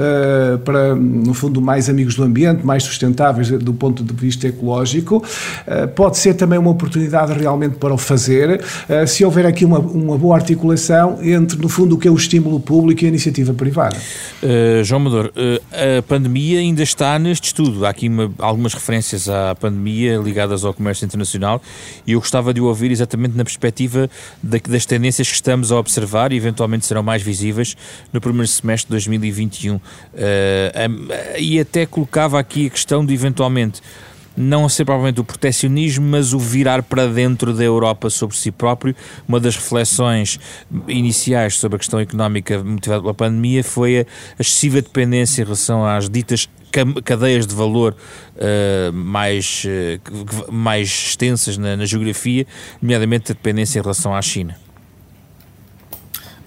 para, 0.63 0.95
no 0.95 1.33
fundo, 1.33 1.61
mais 1.61 1.89
amigos 1.89 2.15
do 2.15 2.23
ambiente, 2.23 2.65
mais 2.65 2.83
sustentáveis 2.93 3.49
do 3.49 3.73
ponto 3.73 4.03
de 4.03 4.13
vista 4.13 4.47
ecológico. 4.47 5.23
Eh, 5.67 5.87
pode 5.87 6.17
ser 6.17 6.33
também 6.35 6.57
uma 6.57 6.71
oportunidade 6.71 7.33
realmente 7.33 7.75
para 7.75 7.93
o 7.93 7.97
fazer, 7.97 8.61
eh, 8.87 9.05
se 9.05 9.25
houver 9.25 9.45
aqui 9.45 9.65
uma, 9.65 9.79
uma 9.79 10.17
boa 10.17 10.35
articulação 10.35 11.19
entre, 11.21 11.57
no 11.59 11.69
fundo, 11.69 11.95
o 11.95 11.97
que 11.97 12.07
é 12.07 12.11
o 12.11 12.15
estímulo 12.15 12.59
público 12.59 13.03
e 13.03 13.05
a 13.05 13.09
iniciativa 13.09 13.53
privada. 13.53 13.97
Uh, 14.41 14.83
João 14.83 14.99
Mador, 14.99 15.27
uh, 15.27 15.99
a 15.99 16.01
pandemia 16.01 16.59
ainda 16.59 16.83
está 16.83 17.17
neste 17.17 17.47
estudo. 17.47 17.85
Há 17.85 17.89
aqui 17.89 18.07
uma, 18.07 18.31
algumas 18.37 18.73
referências 18.73 19.29
à 19.29 19.55
pandemia 19.55 20.17
ligadas 20.17 20.65
ao 20.65 20.73
comércio 20.73 21.05
internacional 21.05 21.61
e 22.05 22.11
eu 22.11 22.19
gostava 22.19 22.53
de 22.53 22.59
o 22.59 22.65
ouvir 22.65 22.91
exatamente 22.91 23.37
na 23.37 23.43
perspectiva 23.43 24.09
da, 24.41 24.57
das 24.67 24.85
tendências 24.85 25.27
que 25.29 25.35
estamos 25.35 25.71
a 25.71 25.77
observar 25.77 26.31
e 26.31 26.35
eventualmente 26.35 26.85
serão 26.85 27.03
mais 27.03 27.21
visíveis 27.21 27.75
no 28.11 28.19
primeiro 28.19 28.47
semestre 28.47 28.87
de 28.87 28.91
2021. 28.91 29.75
Uh, 29.75 29.81
e 31.39 31.59
até 31.59 31.85
colocava 31.85 32.39
aqui 32.39 32.67
a 32.67 32.69
questão 32.69 32.82
questão 32.83 33.05
de 33.05 33.13
eventualmente 33.13 33.81
não 34.35 34.67
ser 34.67 34.83
provavelmente 34.83 35.21
o 35.21 35.23
proteccionismo, 35.23 36.05
mas 36.05 36.33
o 36.33 36.39
virar 36.39 36.81
para 36.81 37.07
dentro 37.07 37.53
da 37.53 37.63
Europa 37.63 38.09
sobre 38.09 38.35
si 38.35 38.51
próprio. 38.51 38.95
Uma 39.27 39.39
das 39.39 39.55
reflexões 39.55 40.39
iniciais 40.87 41.55
sobre 41.55 41.75
a 41.75 41.79
questão 41.79 41.99
económica 41.99 42.61
motivada 42.63 43.01
pela 43.01 43.13
pandemia 43.13 43.63
foi 43.63 43.99
a 43.99 44.05
excessiva 44.39 44.81
dependência 44.81 45.41
em 45.41 45.43
relação 45.45 45.85
às 45.85 46.09
ditas 46.09 46.49
cadeias 47.05 47.45
de 47.45 47.53
valor 47.53 47.95
uh, 48.35 48.91
mais, 48.91 49.63
uh, 49.65 50.51
mais 50.51 50.87
extensas 50.87 51.55
na, 51.55 51.77
na 51.77 51.85
geografia, 51.85 52.47
nomeadamente 52.81 53.31
a 53.31 53.35
dependência 53.35 53.77
em 53.77 53.81
relação 53.83 54.15
à 54.15 54.21
China. 54.23 54.62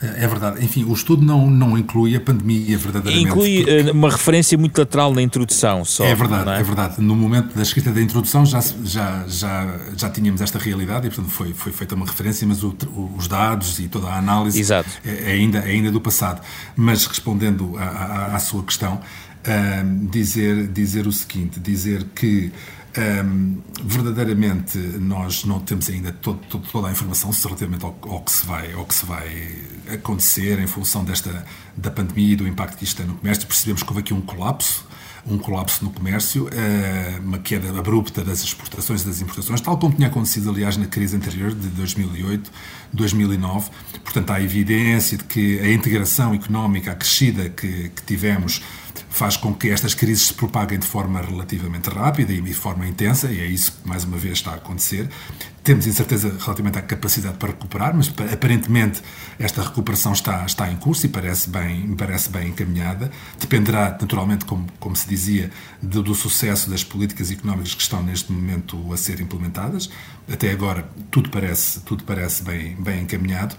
É 0.01 0.27
verdade. 0.27 0.63
Enfim, 0.65 0.85
o 0.85 0.93
estudo 0.93 1.25
não, 1.25 1.49
não 1.51 1.77
inclui 1.77 2.15
a 2.15 2.21
pandemia 2.21 2.77
verdadeiramente. 2.77 3.29
Inclui 3.29 3.59
porque... 3.59 3.71
Eh, 3.71 3.93
uma 3.93 4.11
referência 4.11 4.59
muito 4.59 4.77
lateral 4.77 5.13
na 5.15 5.23
introdução. 5.23 5.85
Só, 5.85 6.05
é 6.05 6.15
verdade, 6.15 6.51
é? 6.51 6.61
é? 6.61 6.63
verdade. 6.63 7.01
No 7.01 7.17
momento 7.17 7.55
da 7.55 7.63
escrita 7.63 7.91
da 7.91 8.01
introdução 8.01 8.45
já, 8.45 8.61
já, 8.85 9.25
já, 9.27 9.79
já 9.97 10.11
tínhamos 10.11 10.41
esta 10.41 10.59
realidade 10.59 11.07
e, 11.07 11.11
portanto, 11.11 11.31
foi, 11.31 11.55
foi 11.55 11.73
feita 11.73 11.95
uma 11.95 12.05
referência, 12.05 12.47
mas 12.47 12.63
o, 12.63 12.77
os 13.17 13.27
dados 13.27 13.79
e 13.79 13.89
toda 13.89 14.09
a 14.09 14.19
análise 14.19 14.61
Exato. 14.61 14.89
É, 15.05 15.31
é 15.31 15.33
ainda, 15.33 15.59
é 15.61 15.71
ainda 15.71 15.91
do 15.91 16.01
passado. 16.01 16.43
Mas 16.77 17.07
respondendo 17.07 17.77
à, 17.79 17.85
à, 17.85 18.37
à 18.37 18.39
sua 18.39 18.63
questão, 18.63 18.95
uh, 18.97 20.09
dizer, 20.11 20.69
dizer 20.69 21.07
o 21.07 21.13
seguinte, 21.13 21.59
dizer 21.59 22.05
que 22.15 22.53
um, 22.99 23.61
verdadeiramente 23.85 24.79
nós 24.79 25.45
não 25.45 25.61
temos 25.61 25.89
ainda 25.89 26.13
todo, 26.13 26.39
todo, 26.49 26.67
toda 26.71 26.89
a 26.89 26.91
informação 26.91 27.31
relativamente 27.31 27.85
ao, 27.85 27.97
ao, 28.03 28.23
que 28.23 28.33
se 28.33 28.47
vai, 28.47 28.73
ao 28.73 28.85
que 28.87 28.95
se 28.95 29.05
vai 29.05 29.55
acontecer 29.93 30.59
em 30.59 30.67
função 30.67 31.05
desta 31.05 31.45
da 31.77 31.91
pandemia 31.91 32.33
e 32.33 32.37
do 32.37 32.49
impacto 32.49 32.79
que 32.79 32.85
isto 32.85 32.97
tem 32.97 33.07
no 33.07 33.15
comércio. 33.15 33.47
Percebemos 33.47 33.83
que 33.83 33.89
houve 33.89 34.01
aqui 34.01 34.15
um 34.15 34.21
colapso, 34.21 34.87
um 35.27 35.37
colapso 35.37 35.85
no 35.85 35.91
comércio, 35.91 36.49
uma 37.23 37.39
queda 37.39 37.77
abrupta 37.79 38.25
das 38.25 38.43
exportações 38.43 39.03
e 39.03 39.07
das 39.07 39.21
importações, 39.21 39.61
tal 39.61 39.77
como 39.77 39.95
tinha 39.95 40.09
acontecido, 40.09 40.51
aliás, 40.51 40.77
na 40.77 40.87
crise 40.87 41.17
anterior 41.17 41.53
de 41.53 41.69
2008, 41.69 42.51
2009. 42.93 43.71
Portanto, 44.03 44.31
há 44.31 44.41
evidência 44.41 45.19
de 45.19 45.25
que 45.25 45.59
a 45.61 45.71
integração 45.71 46.33
económica, 46.33 46.93
a 46.93 46.95
crescida 46.95 47.51
que, 47.51 47.91
que 47.91 48.03
tivemos 48.07 48.63
faz 49.17 49.35
com 49.35 49.55
que 49.55 49.71
estas 49.71 49.95
crises 49.95 50.27
se 50.27 50.35
propaguem 50.35 50.79
de 50.79 50.87
forma 50.87 51.23
relativamente 51.23 51.89
rápida 51.89 52.35
e 52.35 52.41
de 52.41 52.53
forma 52.53 52.87
intensa, 52.87 53.33
e 53.33 53.41
é 53.41 53.47
isso 53.47 53.73
que 53.73 53.89
mais 53.89 54.05
uma 54.05 54.19
vez 54.19 54.35
está 54.35 54.51
a 54.51 54.57
acontecer. 54.57 55.09
Temos 55.67 55.85
incerteza 55.85 56.29
relativamente 56.29 56.79
à 56.79 56.83
capacidade 56.83 57.39
para 57.39 57.49
recuperar, 57.49 57.93
mas 57.93 58.09
aparentemente 58.33 59.03
esta 59.37 59.65
recuperação 59.65 60.13
está, 60.13 60.47
está 60.47 60.71
em 60.71 60.77
curso 60.77 61.07
e 61.07 61.09
parece 61.09 61.51
bem, 61.51 61.93
parece 61.97 62.31
bem 62.31 62.51
encaminhada. 62.51 63.11
Dependerá, 63.37 63.91
naturalmente, 64.01 64.45
como, 64.45 64.65
como 64.79 64.95
se 64.95 65.09
dizia, 65.09 65.51
do, 65.83 66.05
do 66.05 66.15
sucesso 66.15 66.71
das 66.71 66.85
políticas 66.85 67.33
económicas 67.33 67.75
que 67.75 67.83
estão 67.83 68.01
neste 68.01 68.31
momento 68.31 68.93
a 68.93 68.97
ser 68.97 69.21
implementadas. 69.21 69.91
Até 70.33 70.53
agora, 70.53 70.89
tudo 71.11 71.31
parece, 71.31 71.81
tudo 71.81 72.05
parece 72.05 72.45
bem, 72.45 72.77
bem 72.79 73.03
encaminhado. 73.03 73.57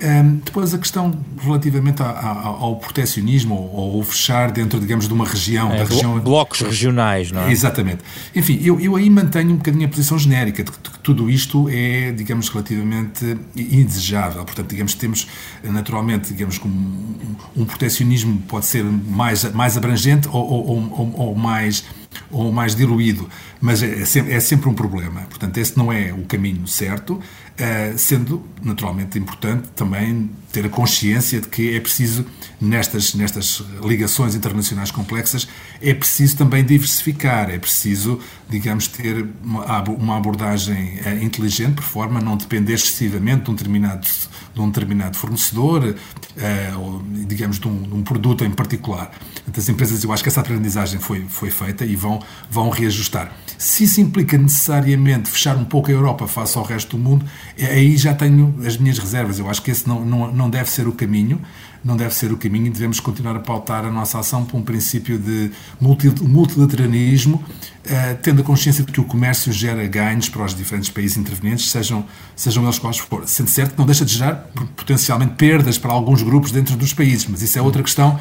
Um, 0.00 0.36
depois 0.36 0.72
a 0.72 0.78
questão 0.78 1.12
relativamente 1.40 2.00
ao, 2.00 2.16
ao, 2.16 2.64
ao 2.64 2.76
protecionismo 2.76 3.54
ou, 3.56 3.96
ou 3.96 4.04
fechar 4.04 4.52
dentro, 4.52 4.78
digamos, 4.78 5.08
de 5.08 5.14
uma 5.14 5.24
região. 5.24 5.72
É, 5.72 5.78
da 5.78 5.84
região... 5.84 6.20
Blocos 6.20 6.60
regionais, 6.60 7.32
não 7.32 7.42
é? 7.42 7.50
Exatamente. 7.50 8.04
Enfim, 8.34 8.60
eu, 8.62 8.78
eu 8.78 8.94
aí 8.94 9.10
mantenho 9.10 9.50
um 9.50 9.56
bocadinho 9.56 9.86
a 9.86 9.88
posição 9.88 10.16
genérica 10.16 10.62
de 10.62 10.70
que, 10.70 10.78
de 10.80 10.90
que 10.90 10.98
tudo 11.00 11.28
isto 11.28 11.47
é, 11.68 12.12
digamos, 12.12 12.48
relativamente 12.48 13.38
indesejável. 13.56 14.44
Portanto, 14.44 14.70
digamos, 14.70 14.94
temos 14.94 15.28
naturalmente, 15.62 16.32
digamos, 16.32 16.60
um, 16.64 17.26
um 17.56 17.64
protecionismo 17.64 18.42
pode 18.48 18.66
ser 18.66 18.84
mais, 18.84 19.44
mais 19.52 19.76
abrangente 19.76 20.28
ou, 20.28 20.34
ou, 20.34 20.68
ou, 20.68 21.14
ou 21.28 21.34
mais 21.34 21.84
ou 22.30 22.52
mais 22.52 22.74
diluído, 22.74 23.28
mas 23.60 23.82
é, 23.82 24.02
é 24.02 24.04
sempre, 24.04 24.32
é 24.32 24.40
sempre 24.40 24.68
um 24.68 24.74
problema. 24.74 25.22
Portanto, 25.22 25.56
esse 25.58 25.76
não 25.76 25.92
é 25.92 26.12
o 26.12 26.24
caminho 26.24 26.66
certo. 26.66 27.20
Eh, 27.60 27.94
sendo 27.96 28.44
naturalmente 28.62 29.18
importante 29.18 29.66
também 29.74 30.30
ter 30.52 30.64
a 30.64 30.68
consciência 30.68 31.40
de 31.40 31.48
que 31.48 31.74
é 31.74 31.80
preciso, 31.80 32.24
nestas, 32.60 33.14
nestas 33.14 33.64
ligações 33.82 34.36
internacionais 34.36 34.92
complexas, 34.92 35.48
é 35.82 35.92
preciso 35.92 36.36
também 36.36 36.64
diversificar, 36.64 37.50
é 37.50 37.58
preciso, 37.58 38.20
digamos, 38.48 38.86
ter 38.86 39.26
uma 39.42 40.16
abordagem 40.16 41.00
eh, 41.04 41.18
inteligente, 41.20 41.74
por 41.74 41.84
forma 41.84 42.20
a 42.20 42.22
não 42.22 42.36
depender 42.36 42.74
excessivamente 42.74 43.44
de 43.46 43.50
um 43.50 43.54
determinado, 43.54 44.06
de 44.54 44.60
um 44.60 44.68
determinado 44.68 45.16
fornecedor, 45.16 45.96
eh, 46.36 46.72
ou, 46.76 47.02
digamos, 47.26 47.58
de 47.58 47.66
um, 47.66 47.82
de 47.82 47.94
um 47.94 48.02
produto 48.04 48.44
em 48.44 48.50
particular. 48.52 49.10
As 49.56 49.68
empresas, 49.68 50.04
eu 50.04 50.12
acho 50.12 50.22
que 50.22 50.28
essa 50.28 50.40
aprendizagem 50.40 51.00
foi, 51.00 51.26
foi 51.28 51.50
feita 51.50 51.84
e 51.84 51.96
vão, 51.96 52.22
vão 52.48 52.70
reajustar. 52.70 53.32
Se 53.58 53.82
isso 53.82 54.00
implica 54.00 54.38
necessariamente 54.38 55.28
fechar 55.28 55.56
um 55.56 55.64
pouco 55.64 55.90
a 55.90 55.92
Europa 55.92 56.28
face 56.28 56.56
ao 56.56 56.62
resto 56.62 56.96
do 56.96 57.02
mundo, 57.02 57.26
aí 57.64 57.96
já 57.96 58.14
tenho 58.14 58.54
as 58.64 58.76
minhas 58.76 58.98
reservas. 58.98 59.38
Eu 59.38 59.48
acho 59.48 59.62
que 59.62 59.70
esse 59.70 59.86
não, 59.86 60.04
não, 60.04 60.32
não 60.32 60.50
deve 60.50 60.70
ser 60.70 60.86
o 60.86 60.92
caminho, 60.92 61.40
não 61.84 61.96
deve 61.96 62.14
ser 62.14 62.32
o 62.32 62.36
caminho 62.36 62.66
e 62.66 62.70
devemos 62.70 63.00
continuar 63.00 63.36
a 63.36 63.40
pautar 63.40 63.84
a 63.84 63.90
nossa 63.90 64.18
ação 64.18 64.44
por 64.44 64.56
um 64.56 64.62
princípio 64.62 65.18
de 65.18 65.50
multilateralismo, 65.80 67.42
eh, 67.84 68.14
tendo 68.14 68.42
a 68.42 68.44
consciência 68.44 68.84
de 68.84 68.92
que 68.92 69.00
o 69.00 69.04
comércio 69.04 69.52
gera 69.52 69.86
ganhos 69.86 70.28
para 70.28 70.44
os 70.44 70.54
diferentes 70.54 70.90
países 70.90 71.16
intervenientes, 71.16 71.70
sejam, 71.70 72.04
sejam 72.34 72.64
eles 72.64 72.78
quais 72.78 72.98
forem. 72.98 73.26
Sendo 73.26 73.48
certo 73.48 73.72
que 73.72 73.78
não 73.78 73.86
deixa 73.86 74.04
de 74.04 74.14
gerar 74.14 74.48
potencialmente 74.76 75.34
perdas 75.34 75.78
para 75.78 75.92
alguns 75.92 76.22
grupos 76.22 76.50
dentro 76.50 76.76
dos 76.76 76.92
países, 76.92 77.26
mas 77.28 77.42
isso 77.42 77.58
é 77.58 77.62
outra 77.62 77.82
questão 77.82 78.18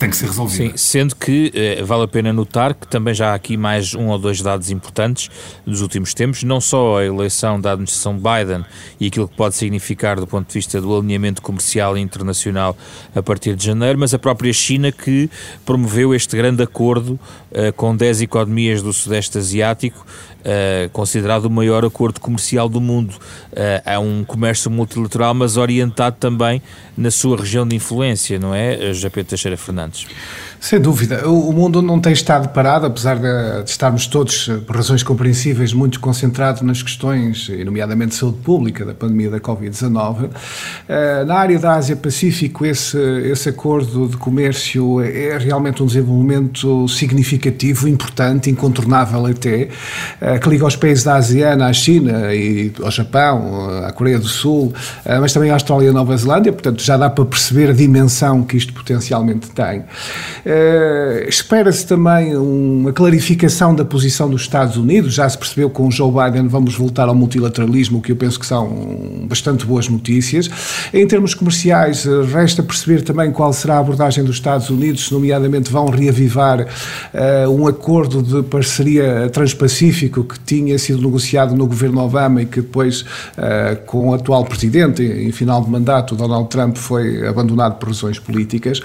tem 0.00 0.08
que 0.08 0.16
ser 0.16 0.26
resolvida. 0.26 0.70
Sim, 0.70 0.76
sendo 0.76 1.14
que 1.14 1.52
eh, 1.54 1.82
vale 1.84 2.04
a 2.04 2.08
pena 2.08 2.32
notar 2.32 2.72
que 2.74 2.88
também 2.88 3.12
já 3.12 3.32
há 3.32 3.34
aqui 3.34 3.54
mais 3.54 3.94
um 3.94 4.08
ou 4.08 4.18
dois 4.18 4.40
dados 4.40 4.70
importantes 4.70 5.28
dos 5.66 5.82
últimos 5.82 6.14
tempos, 6.14 6.42
não 6.42 6.58
só 6.58 6.98
a 6.98 7.04
eleição 7.04 7.60
da 7.60 7.72
administração 7.72 8.16
Biden 8.16 8.64
e 8.98 9.08
aquilo 9.08 9.28
que 9.28 9.36
pode 9.36 9.54
significar 9.54 10.18
do 10.18 10.26
ponto 10.26 10.48
de 10.48 10.54
vista 10.54 10.80
do 10.80 10.96
alinhamento 10.96 11.42
comercial 11.42 11.98
internacional 11.98 12.74
a 13.14 13.22
partir 13.22 13.54
de 13.54 13.66
janeiro, 13.66 13.98
mas 13.98 14.14
a 14.14 14.18
própria 14.18 14.52
China 14.54 14.90
que 14.90 15.28
promoveu 15.66 16.14
este 16.14 16.34
grande 16.34 16.62
acordo 16.62 17.20
eh, 17.52 17.70
com 17.70 17.94
10 17.94 18.22
economias 18.22 18.82
do 18.82 18.94
Sudeste 18.94 19.36
Asiático 19.36 20.06
Uh, 20.40 20.88
considerado 20.88 21.44
o 21.44 21.50
maior 21.50 21.84
acordo 21.84 22.18
comercial 22.18 22.66
do 22.66 22.80
mundo. 22.80 23.10
Uh, 23.52 23.82
é 23.84 23.98
um 23.98 24.24
comércio 24.24 24.70
multilateral, 24.70 25.34
mas 25.34 25.58
orientado 25.58 26.16
também 26.18 26.62
na 26.96 27.10
sua 27.10 27.36
região 27.36 27.68
de 27.68 27.76
influência, 27.76 28.38
não 28.38 28.54
é, 28.54 28.90
JP 28.92 29.24
Teixeira 29.24 29.58
Fernandes? 29.58 29.89
months. 29.90 30.06
Sem 30.60 30.78
dúvida. 30.78 31.26
O 31.26 31.52
mundo 31.54 31.80
não 31.80 31.98
tem 31.98 32.12
estado 32.12 32.50
parado, 32.50 32.84
apesar 32.84 33.16
de, 33.16 33.64
estarmos 33.64 34.06
todos, 34.06 34.46
eh, 34.46 34.58
por 34.58 34.76
razões 34.76 35.02
compreensíveis, 35.02 35.72
muito 35.72 35.98
concentrados 35.98 36.60
nas 36.60 36.82
questões, 36.82 37.50
nomeadamente 37.64 38.10
de 38.10 38.16
saúde 38.16 38.36
pública, 38.44 38.84
da 38.84 38.92
pandemia 38.92 39.30
da 39.30 39.40
Covid-19. 39.40 40.28
Eh, 40.86 41.24
na 41.24 41.36
área 41.36 41.58
da 41.58 41.76
Ásia-Pacífico, 41.76 42.66
esse, 42.66 42.98
esse 42.98 43.48
acordo 43.48 44.06
de 44.06 44.18
comércio 44.18 45.00
é 45.00 45.38
realmente 45.38 45.82
um 45.82 45.86
desenvolvimento 45.86 46.86
significativo, 46.88 47.88
importante, 47.88 48.50
incontornável 48.50 49.24
até, 49.24 49.70
eh, 50.20 50.38
que 50.38 50.48
liga 50.50 50.66
os 50.66 50.76
países 50.76 51.04
da 51.04 51.16
ASEAN 51.16 51.64
à 51.64 51.72
China 51.72 52.34
e 52.34 52.70
ao 52.82 52.90
Japão, 52.90 53.82
à 53.86 53.90
Coreia 53.92 54.18
do 54.18 54.28
Sul, 54.28 54.74
mas 55.20 55.32
também 55.32 55.50
à 55.50 55.54
Austrália 55.54 55.86
e 55.86 55.88
à 55.88 55.92
Nova 55.92 56.14
Zelândia, 56.14 56.52
portanto 56.52 56.82
já 56.82 56.98
dá 56.98 57.08
para 57.08 57.24
perceber 57.24 57.70
a 57.70 57.72
dimensão 57.72 58.42
que 58.42 58.58
isto 58.58 58.74
potencialmente 58.74 59.48
tem. 59.52 59.84
Uh, 60.50 61.28
Espera-se 61.28 61.86
também 61.86 62.36
uma 62.36 62.92
clarificação 62.92 63.72
da 63.72 63.84
posição 63.84 64.28
dos 64.28 64.42
Estados 64.42 64.76
Unidos. 64.76 65.14
Já 65.14 65.28
se 65.28 65.38
percebeu 65.38 65.70
com 65.70 65.86
o 65.86 65.92
Joe 65.92 66.10
Biden 66.10 66.48
vamos 66.48 66.74
voltar 66.74 67.08
ao 67.08 67.14
multilateralismo, 67.14 67.98
o 67.98 68.02
que 68.02 68.10
eu 68.10 68.16
penso 68.16 68.40
que 68.40 68.44
são 68.44 69.26
bastante 69.28 69.64
boas 69.64 69.88
notícias. 69.88 70.50
Em 70.92 71.06
termos 71.06 71.34
comerciais, 71.34 72.04
eh, 72.04 72.10
resta 72.32 72.64
perceber 72.64 73.02
também 73.02 73.30
qual 73.30 73.52
será 73.52 73.76
a 73.76 73.78
abordagem 73.78 74.24
dos 74.24 74.36
Estados 74.36 74.70
Unidos, 74.70 75.08
nomeadamente 75.12 75.70
vão 75.70 75.86
reavivar 75.86 76.62
uh, 76.62 77.50
um 77.50 77.68
acordo 77.68 78.20
de 78.20 78.42
parceria 78.42 79.30
transpacífico 79.30 80.24
que 80.24 80.40
tinha 80.40 80.76
sido 80.78 81.00
negociado 81.00 81.54
no 81.54 81.66
governo 81.66 82.00
Obama 82.00 82.42
e 82.42 82.46
que 82.46 82.60
depois, 82.60 83.02
uh, 83.02 83.76
com 83.86 84.08
o 84.08 84.14
atual 84.14 84.44
presidente, 84.44 85.02
em 85.02 85.30
final 85.30 85.62
de 85.62 85.70
mandato, 85.70 86.16
Donald 86.16 86.48
Trump, 86.48 86.76
foi 86.76 87.26
abandonado 87.26 87.78
por 87.78 87.88
razões 87.88 88.18
políticas. 88.18 88.80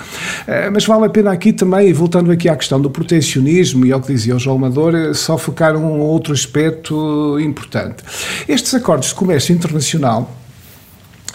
mas 0.72 0.86
vale 0.86 1.06
a 1.06 1.10
pena 1.10 1.32
aqui 1.32 1.55
também, 1.56 1.92
voltando 1.94 2.32
aqui 2.32 2.48
à 2.48 2.56
questão 2.56 2.80
do 2.80 2.90
protecionismo 2.90 3.86
e 3.86 3.92
ao 3.92 4.02
que 4.02 4.14
dizia 4.14 4.36
o 4.36 4.40
João 4.40 4.58
Amador, 4.58 5.16
só 5.16 5.38
focar 5.38 5.76
um 5.76 6.00
outro 6.00 6.34
aspecto 6.34 7.40
importante. 7.40 8.04
Estes 8.48 8.74
acordos 8.74 9.10
de 9.10 9.16
comércio 9.16 9.54
internacional 9.54 10.32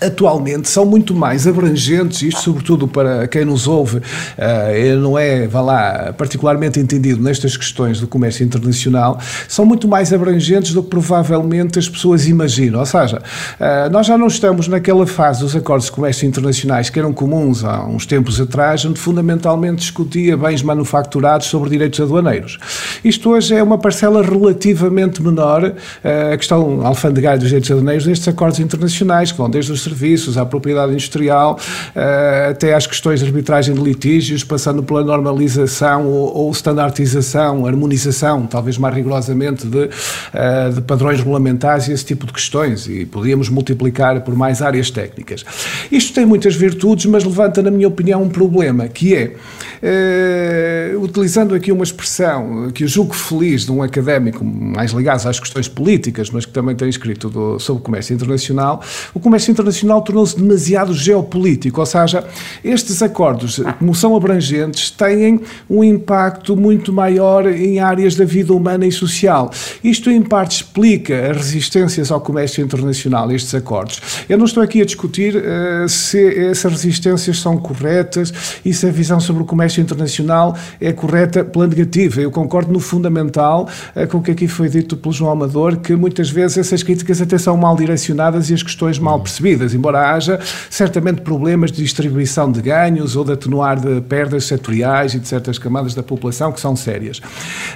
atualmente 0.01 0.69
são 0.69 0.85
muito 0.85 1.15
mais 1.15 1.47
abrangentes, 1.47 2.23
isto 2.23 2.41
sobretudo 2.41 2.89
para 2.89 3.29
quem 3.29 3.45
nos 3.45 3.67
ouve, 3.67 3.99
uh, 3.99 5.01
não 5.01 5.19
é, 5.19 5.47
vá 5.47 5.61
lá, 5.61 6.15
particularmente 6.17 6.81
entendido 6.81 7.23
nestas 7.23 7.57
questões 7.57 8.01
do 8.01 8.07
comércio 8.07 8.45
internacional, 8.45 9.21
são 9.47 9.65
muito 9.65 9.87
mais 9.87 10.13
abrangentes 10.13 10.73
do 10.73 10.83
que 10.83 10.89
provavelmente 10.89 11.79
as 11.79 11.89
pessoas 11.89 12.27
imaginam. 12.27 12.81
Ou 12.81 12.87
seja, 12.87 13.19
uh, 13.19 13.91
nós 13.91 14.07
já 14.07 14.17
não 14.17 14.27
estamos 14.27 14.69
naquela 14.69 15.07
fase 15.07 15.41
dos 15.41 15.55
acordos 15.55 15.87
de 15.87 15.93
comércio 15.93 16.27
internacionais 16.27 16.89
que 16.89 16.99
eram 16.99 17.13
comuns 17.13 17.65
há 17.65 17.85
uns 17.85 18.07
tempos 18.07 18.41
atrás, 18.41 18.85
onde 18.85 18.99
fundamentalmente 18.99 19.81
discutia 19.81 20.37
bens 20.37 20.63
manufaturados 20.63 21.47
sobre 21.47 21.71
direitos 21.71 22.01
aduaneiros. 22.01 22.59
Isto 23.05 23.31
hoje 23.31 23.55
é 23.55 23.63
uma 23.63 23.79
parcela 23.79 24.23
relativamente 24.23 25.23
menor, 25.23 25.65
uh, 25.65 26.33
a 26.33 26.37
questão 26.37 26.87
alfandegária 26.87 27.39
dos 27.39 27.49
direitos 27.49 27.71
aduaneiros, 27.71 28.07
nestes 28.07 28.27
acordos 28.29 28.59
internacionais, 28.61 29.33
que 29.33 29.39
vão 29.39 29.51
desde 29.51 29.73
os 29.73 29.90
serviços, 29.91 30.39
à 30.39 30.47
propriedade 30.47 30.93
industrial, 30.93 31.59
eh, 31.95 32.49
até 32.51 32.75
às 32.75 32.87
questões 32.87 33.21
de 33.21 33.27
arbitragem 33.27 33.75
de 33.75 33.81
litígios, 33.81 34.45
passando 34.45 34.83
pela 34.83 35.03
normalização 35.03 36.07
ou, 36.07 36.51
standardização, 36.53 37.67
harmonização, 37.67 38.47
talvez 38.47 38.79
mais 38.79 38.95
rigorosamente, 38.95 39.67
de, 39.67 39.89
eh, 40.33 40.71
de 40.71 40.81
padrões 40.81 41.19
regulamentares 41.19 41.89
e 41.89 41.93
esse 41.93 42.05
tipo 42.05 42.27
de 42.27 42.33
questões. 42.33 42.87
E 42.87 43.05
podíamos 43.05 43.49
multiplicar 43.49 44.21
por 44.23 44.35
mais 44.35 44.63
áreas 44.63 44.91
técnicas. 44.91 45.45
Isto 45.91 46.15
tem 46.15 46.25
muitas 46.25 46.55
virtudes, 46.55 47.07
mas 47.07 47.25
levanta, 47.25 47.63
na 47.63 47.71
minha 47.71 47.89
opinião, 47.89 48.23
um 48.23 48.29
problema, 48.29 48.89
que 48.89 49.15
é, 49.15 49.35
eh, 49.83 50.95
utilizando 50.99 51.55
aqui 51.55 51.73
uma 51.73 51.85
expressão 51.85 52.71
que 52.73 52.85
eu 52.85 52.89
julgo 52.89 53.15
feliz 53.15 53.65
de 53.65 53.73
um 53.73 53.83
académico 53.83 54.45
mais 54.45 54.93
ligado 54.93 55.27
às 55.27 55.41
questões 55.41 55.69
políticas, 55.69 56.31
mas 56.31 56.45
que 56.45 56.53
também 56.53 56.77
tem 56.77 56.89
escrito 56.89 57.29
do, 57.29 57.59
sobre 57.59 57.81
o 57.81 57.85
comércio 57.85 58.15
internacional, 58.15 58.83
o 59.15 59.21
comércio 59.21 59.51
internacional 59.51 59.80
internacional 59.81 60.03
tornou-se 60.03 60.37
demasiado 60.37 60.95
geopolítico, 60.95 61.81
ou 61.81 61.87
seja, 61.87 62.25
estes 62.63 63.03
acordos, 63.03 63.61
como 63.79 63.95
são 63.95 64.15
abrangentes, 64.17 64.91
têm 64.91 65.41
um 65.69 65.83
impacto 65.83 66.57
muito 66.57 66.93
maior 66.93 67.47
em 67.47 67.81
áreas 67.81 68.15
da 68.15 68.25
vida 68.25 68.53
humana 68.53 68.87
e 68.87 68.93
social. 68.93 69.51
Isto, 69.83 70.11
em 70.11 70.23
parte, 70.23 70.57
explica 70.57 71.31
as 71.31 71.37
resistências 71.37 72.11
ao 72.11 72.21
comércio 72.21 72.63
internacional, 72.63 73.31
estes 73.33 73.55
acordos. 73.55 74.01
Eu 74.29 74.39
não 74.39 74.45
estou 74.45 74.63
aqui 74.63 74.81
a 74.83 74.85
discutir 74.85 75.37
uh, 75.37 75.89
se 75.89 76.21
essas 76.39 76.73
resistências 76.73 77.39
são 77.39 77.57
corretas 77.57 78.33
e 78.65 78.73
se 78.73 78.87
a 78.87 78.91
visão 78.91 79.21
sobre 79.21 79.43
o 79.43 79.47
comércio 79.47 79.81
internacional 79.81 80.57
é 80.81 80.93
correta 80.93 81.45
pela 81.45 81.67
negativa. 81.67 82.21
Eu 82.21 82.31
concordo 82.31 82.73
no 82.73 82.81
fundamental 82.81 83.69
uh, 83.97 84.07
com 84.09 84.19
o 84.19 84.23
que 84.23 84.31
aqui 84.31 84.49
foi 84.49 84.69
dito 84.69 84.97
pelo 84.97 85.13
João 85.13 85.33
Amador, 85.33 85.77
que 85.79 85.95
muitas 85.95 86.31
vezes 86.31 86.59
essas 86.59 86.83
críticas 86.83 87.21
até 87.21 87.39
são 87.39 87.57
mal 87.57 87.77
direcionadas 87.77 88.51
e 88.51 88.55
as 88.55 88.63
questões 88.63 88.99
mal 88.99 89.21
percebidas 89.21 89.70
embora 89.75 90.13
haja 90.13 90.39
certamente 90.69 91.21
problemas 91.23 91.73
de 91.73 91.83
distribuição 91.83 92.51
de 92.51 92.61
ganhos 92.61 93.17
ou 93.17 93.25
de 93.25 93.33
atenuar 93.33 93.79
de 93.79 94.01
perdas 94.03 94.45
setoriais 94.45 95.15
e 95.15 95.19
de 95.19 95.29
certas 95.29 95.59
camadas 95.59 95.95
da 95.95 96.03
população 96.03 96.53
que 96.53 96.61
são 96.61 96.75
sérias. 96.77 97.21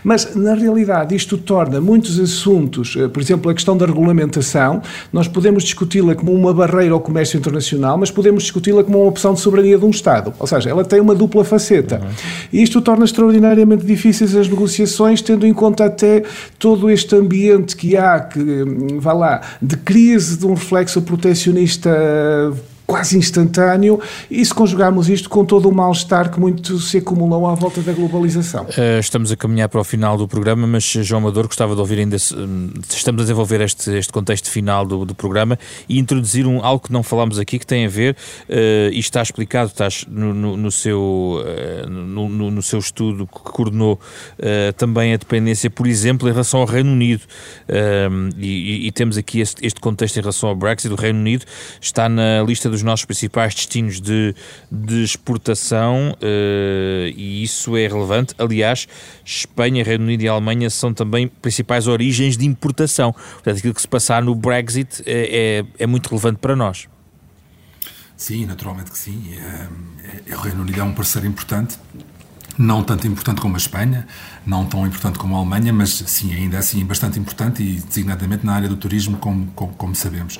Mas, 0.02 0.34
na 0.34 0.54
realidade, 0.54 1.14
isto 1.14 1.38
torna 1.38 1.80
muitos 1.80 2.18
assuntos, 2.18 2.96
eh, 2.98 3.08
por 3.08 3.22
exemplo, 3.22 3.50
a 3.50 3.54
questão 3.54 3.76
da 3.76 3.86
regulamentação, 3.86 4.82
nós 5.12 5.28
podemos 5.28 5.64
discuti-la 5.64 6.14
como 6.14 6.32
uma 6.32 6.52
barreira 6.52 6.92
ao 6.94 7.00
comércio 7.00 7.38
internacional, 7.38 7.96
mas 7.96 8.10
podemos 8.10 8.42
discuti-la 8.42 8.82
como 8.84 9.00
uma 9.00 9.08
opção 9.08 9.34
de 9.34 9.40
soberania 9.40 9.78
de 9.78 9.84
um 9.84 9.90
Estado. 9.90 10.32
Ou 10.38 10.46
seja, 10.46 10.70
ela 10.70 10.84
tem 10.84 11.00
uma 11.00 11.14
dupla 11.14 11.44
faceta. 11.44 12.00
E 12.52 12.62
isto 12.62 12.80
torna 12.80 13.04
extraordinariamente 13.04 13.84
difíceis 13.84 14.34
as 14.34 14.48
negociações, 14.48 15.22
tendo 15.22 15.46
em 15.46 15.54
conta 15.54 15.84
até 15.84 16.22
todo 16.58 16.90
este 16.90 17.14
ambiente 17.14 17.76
que 17.76 17.96
há, 17.96 18.20
que, 18.20 18.38
hum, 18.38 18.98
vá 18.98 19.12
lá, 19.12 19.40
de 19.60 19.76
crise, 19.76 20.38
de 20.38 20.46
um 20.46 20.54
reflexo 20.54 21.00
protecionista 21.02 21.73
esta 21.74 22.52
quase 22.86 23.16
instantâneo, 23.16 24.00
e 24.30 24.44
se 24.44 24.52
conjugarmos 24.52 25.08
isto 25.08 25.28
com 25.28 25.44
todo 25.44 25.68
o 25.68 25.74
mal-estar 25.74 26.30
que 26.30 26.38
muito 26.38 26.78
se 26.78 26.98
acumulou 26.98 27.46
à 27.46 27.54
volta 27.54 27.80
da 27.80 27.92
globalização. 27.92 28.64
Uh, 28.64 29.00
estamos 29.00 29.32
a 29.32 29.36
caminhar 29.36 29.68
para 29.68 29.80
o 29.80 29.84
final 29.84 30.18
do 30.18 30.28
programa, 30.28 30.66
mas 30.66 30.84
João 30.84 31.22
Amador 31.22 31.46
gostava 31.46 31.74
de 31.74 31.80
ouvir 31.80 31.98
ainda, 31.98 32.16
hum, 32.36 32.70
estamos 32.90 33.22
a 33.22 33.24
desenvolver 33.24 33.60
este, 33.62 33.90
este 33.90 34.12
contexto 34.12 34.50
final 34.50 34.84
do, 34.84 35.04
do 35.04 35.14
programa 35.14 35.58
e 35.88 35.98
introduzir 35.98 36.46
um, 36.46 36.64
algo 36.64 36.84
que 36.84 36.92
não 36.92 37.02
falámos 37.02 37.38
aqui 37.38 37.58
que 37.58 37.66
tem 37.66 37.86
a 37.86 37.88
ver, 37.88 38.16
uh, 38.48 38.92
e 38.92 38.98
está 38.98 39.22
explicado, 39.22 39.70
estás 39.70 40.04
no, 40.08 40.34
no, 40.34 40.56
no 40.56 40.70
seu, 40.70 41.40
uh, 41.40 41.88
no, 41.88 42.28
no, 42.28 42.62
seu 42.62 42.78
estudo 42.78 43.26
que 43.26 43.40
coordenou 43.50 43.94
uh, 43.94 44.72
também 44.74 45.14
a 45.14 45.16
dependência, 45.16 45.70
por 45.70 45.86
exemplo, 45.86 46.28
em 46.28 46.32
relação 46.32 46.60
ao 46.60 46.66
Reino 46.66 46.92
Unido, 46.92 47.22
e, 48.36 48.86
e, 48.86 48.92
temos 48.92 49.16
aqui 49.16 49.40
este, 49.40 49.64
este 49.66 49.80
contexto 49.80 50.16
em 50.16 50.20
relação 50.20 50.48
ao 50.48 50.54
Brexit, 50.54 50.92
o 50.92 50.96
Reino 50.96 51.18
Unido 51.18 51.44
está 51.80 52.08
na 52.08 52.42
lista 52.42 52.68
dos 52.74 52.82
nossos 52.82 53.04
principais 53.04 53.54
destinos 53.54 54.00
de, 54.00 54.34
de 54.70 55.02
exportação 55.02 56.16
uh, 56.20 57.08
e 57.16 57.42
isso 57.42 57.76
é 57.76 57.86
relevante. 57.86 58.34
Aliás, 58.36 58.88
Espanha, 59.24 59.84
Reino 59.84 60.04
Unido 60.04 60.22
e 60.22 60.28
Alemanha 60.28 60.68
são 60.68 60.92
também 60.92 61.28
principais 61.28 61.86
origens 61.86 62.36
de 62.36 62.44
importação. 62.44 63.12
Portanto, 63.12 63.58
aquilo 63.58 63.74
que 63.74 63.80
se 63.80 63.88
passar 63.88 64.22
no 64.22 64.34
Brexit 64.34 65.02
é, 65.06 65.62
é, 65.78 65.84
é 65.84 65.86
muito 65.86 66.08
relevante 66.08 66.38
para 66.40 66.56
nós. 66.56 66.88
Sim, 68.16 68.46
naturalmente 68.46 68.90
que 68.90 68.98
sim. 68.98 69.34
É, 69.34 69.68
é, 70.30 70.36
o 70.36 70.40
Reino 70.40 70.62
Unido 70.62 70.80
é 70.80 70.84
um 70.84 70.92
parceiro 70.92 71.26
importante 71.26 71.78
não 72.58 72.82
tanto 72.82 73.06
importante 73.06 73.40
como 73.40 73.54
a 73.54 73.58
Espanha, 73.58 74.06
não 74.46 74.64
tão 74.64 74.86
importante 74.86 75.18
como 75.18 75.34
a 75.34 75.38
Alemanha, 75.38 75.72
mas 75.72 75.90
sim, 76.06 76.32
ainda 76.32 76.58
assim 76.58 76.84
bastante 76.84 77.18
importante 77.18 77.62
e 77.62 77.80
designadamente 77.80 78.46
na 78.46 78.54
área 78.54 78.68
do 78.68 78.76
turismo, 78.76 79.16
como, 79.18 79.46
como, 79.54 79.72
como 79.74 79.94
sabemos. 79.94 80.38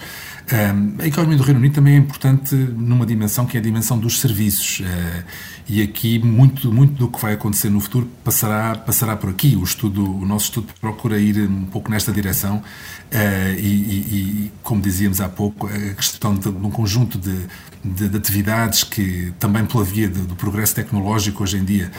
A 1.00 1.06
economia 1.06 1.38
do 1.38 1.42
Reino 1.42 1.58
Unido 1.58 1.74
também 1.74 1.94
é 1.94 1.96
importante 1.96 2.54
numa 2.54 3.06
dimensão 3.06 3.46
que 3.46 3.56
é 3.56 3.60
a 3.60 3.62
dimensão 3.62 3.98
dos 3.98 4.20
serviços 4.20 4.80
uh, 4.80 5.24
e 5.66 5.80
aqui 5.80 6.18
muito, 6.18 6.70
muito 6.70 6.92
do 6.92 7.08
que 7.08 7.18
vai 7.18 7.32
acontecer 7.32 7.70
no 7.70 7.80
futuro 7.80 8.06
passará, 8.22 8.74
passará 8.76 9.16
por 9.16 9.30
aqui. 9.30 9.56
O, 9.56 9.64
estudo, 9.64 10.04
o 10.04 10.26
nosso 10.26 10.46
estudo 10.46 10.66
procura 10.78 11.18
ir 11.18 11.48
um 11.48 11.64
pouco 11.64 11.90
nesta 11.90 12.12
direção 12.12 12.62
uh, 13.12 13.58
e, 13.58 13.60
e, 13.60 14.46
e, 14.46 14.52
como 14.62 14.80
dizíamos 14.80 15.20
há 15.20 15.28
pouco, 15.28 15.66
a 15.66 15.94
questão 15.94 16.34
de, 16.34 16.50
de 16.50 16.66
um 16.66 16.70
conjunto 16.70 17.18
de, 17.18 17.46
de, 17.84 18.08
de, 18.08 18.16
atividades 18.16 18.82
que 18.82 19.32
também 19.38 19.64
pela 19.66 19.84
via 19.84 20.08
do, 20.08 20.34
progresso 20.34 20.74
tecnológico 20.74 21.42
hoje 21.42 21.58
em 21.58 21.64
dia 21.64 21.90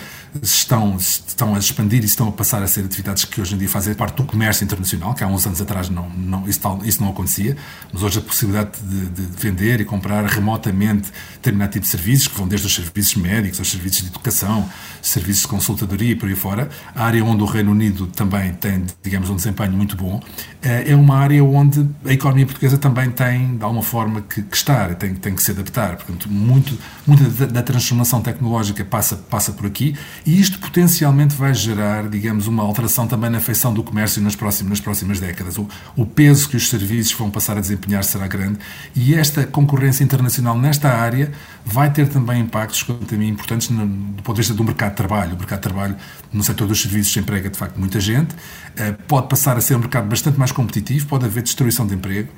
estão, 0.41 0.97
estão 0.97 1.55
a 1.55 1.59
expandir 1.59 2.01
e 2.01 2.05
estão 2.05 2.27
a 2.27 2.31
passar 2.31 2.61
a 2.63 2.67
ser 2.67 2.83
atividades 2.85 3.23
que 3.25 3.39
hoje 3.39 3.55
em 3.55 3.57
dia 3.57 3.69
fazem 3.69 3.93
parte 3.93 4.17
do 4.17 4.23
comércio 4.23 4.63
internacional, 4.63 5.13
que 5.13 5.23
há 5.23 5.27
uns 5.27 5.45
anos 5.45 5.61
atrás 5.61 5.89
não, 5.89 6.09
não, 6.09 6.47
isso, 6.47 6.59
tal, 6.59 6.79
isso 6.83 7.01
não 7.01 7.11
acontecia, 7.11 7.55
mas 7.93 8.01
hoje 8.01 8.19
a 8.19 8.21
possibilidade 8.21 8.71
de, 8.81 9.09
de, 9.09 9.21
vender 9.37 9.79
e 9.79 9.85
comprar 9.85 10.25
remotamente 10.25 11.11
determinado 11.35 11.71
tipo 11.71 11.85
de 11.85 11.91
serviços, 11.91 12.27
que 12.27 12.37
vão 12.37 12.47
desde 12.47 12.67
os 12.67 12.73
serviços 12.73 13.15
médicos, 13.15 13.59
aos 13.59 13.69
serviços 13.69 14.01
de 14.01 14.07
educação, 14.07 14.67
serviços 15.01 15.43
de 15.43 15.47
consultadoria 15.47 16.11
e 16.11 16.15
por 16.15 16.27
aí 16.27 16.35
fora, 16.35 16.69
a 16.95 17.05
área 17.05 17.23
onde 17.23 17.43
o 17.43 17.45
Reino 17.45 17.71
Unido 17.71 18.07
também 18.07 18.53
tem, 18.53 18.85
digamos, 19.03 19.29
um 19.29 19.35
desempenho 19.35 19.73
muito 19.73 19.95
bom, 19.95 20.21
eh, 20.61 20.91
é 20.91 20.94
uma 20.95 21.17
área 21.17 21.43
onde 21.43 21.87
a 22.05 22.13
economia 22.13 22.45
portuguesa 22.45 22.77
também 22.77 23.09
tem, 23.11 23.57
de 23.57 23.63
alguma 23.63 23.83
forma, 23.83 24.21
que, 24.21 24.41
que 24.41 24.55
estar, 24.55 24.93
tem, 24.95 25.13
tem 25.13 25.33
que 25.33 25.41
se 25.41 25.51
adaptar. 25.51 25.95
Portanto, 25.95 26.29
muito, 26.29 26.77
muita 27.05 27.23
da, 27.25 27.45
da 27.45 27.63
transformação 27.63 28.21
tecnológica 28.21 28.83
passa, 28.85 29.15
passa 29.15 29.51
por 29.51 29.65
aqui 29.65 29.95
e 30.25 30.39
isto 30.39 30.59
potencialmente 30.59 31.35
vai 31.35 31.53
gerar, 31.53 32.07
digamos, 32.09 32.47
uma 32.47 32.63
alteração 32.63 33.07
também 33.07 33.29
na 33.29 33.39
feição 33.39 33.73
do 33.73 33.83
comércio 33.83 34.21
nas 34.21 34.35
próximas, 34.35 34.69
nas 34.71 34.79
próximas 34.79 35.19
décadas. 35.19 35.57
O, 35.57 35.67
o 35.95 36.05
peso 36.05 36.49
que 36.49 36.57
os 36.57 36.69
serviços 36.69 37.13
vão 37.13 37.29
passar 37.29 37.57
a 37.57 37.61
desempenhar 37.61 38.03
será 38.03 38.27
grande 38.27 38.59
e 38.95 39.15
esta 39.15 39.45
concorrência 39.45 40.03
internacional 40.03 40.57
nesta 40.57 40.89
área 40.89 41.31
vai 41.65 41.91
ter 41.91 42.07
também 42.07 42.41
impactos, 42.41 42.83
quanto 42.83 43.13
a 43.13 43.17
mim, 43.17 43.29
importantes 43.29 43.69
no, 43.69 43.87
do 43.87 44.21
ponto 44.21 44.35
de 44.35 44.41
vista 44.41 44.53
do 44.53 44.63
mercado 44.63 44.91
de 44.91 44.97
trabalho. 44.97 45.33
O 45.33 45.37
mercado 45.37 45.59
de 45.59 45.63
trabalho 45.63 45.95
no 46.35 46.43
setor 46.43 46.67
dos 46.67 46.81
serviços 46.81 47.15
emprega, 47.17 47.49
de 47.49 47.57
facto, 47.57 47.77
muita 47.77 47.99
gente, 47.99 48.35
eh, 48.75 48.93
pode 49.07 49.27
passar 49.27 49.57
a 49.57 49.61
ser 49.61 49.75
um 49.75 49.79
mercado 49.79 50.07
bastante 50.07 50.37
mais 50.37 50.51
competitivo, 50.51 51.07
pode 51.07 51.25
haver 51.25 51.41
destruição 51.41 51.87
de 51.87 51.95
emprego 51.95 52.29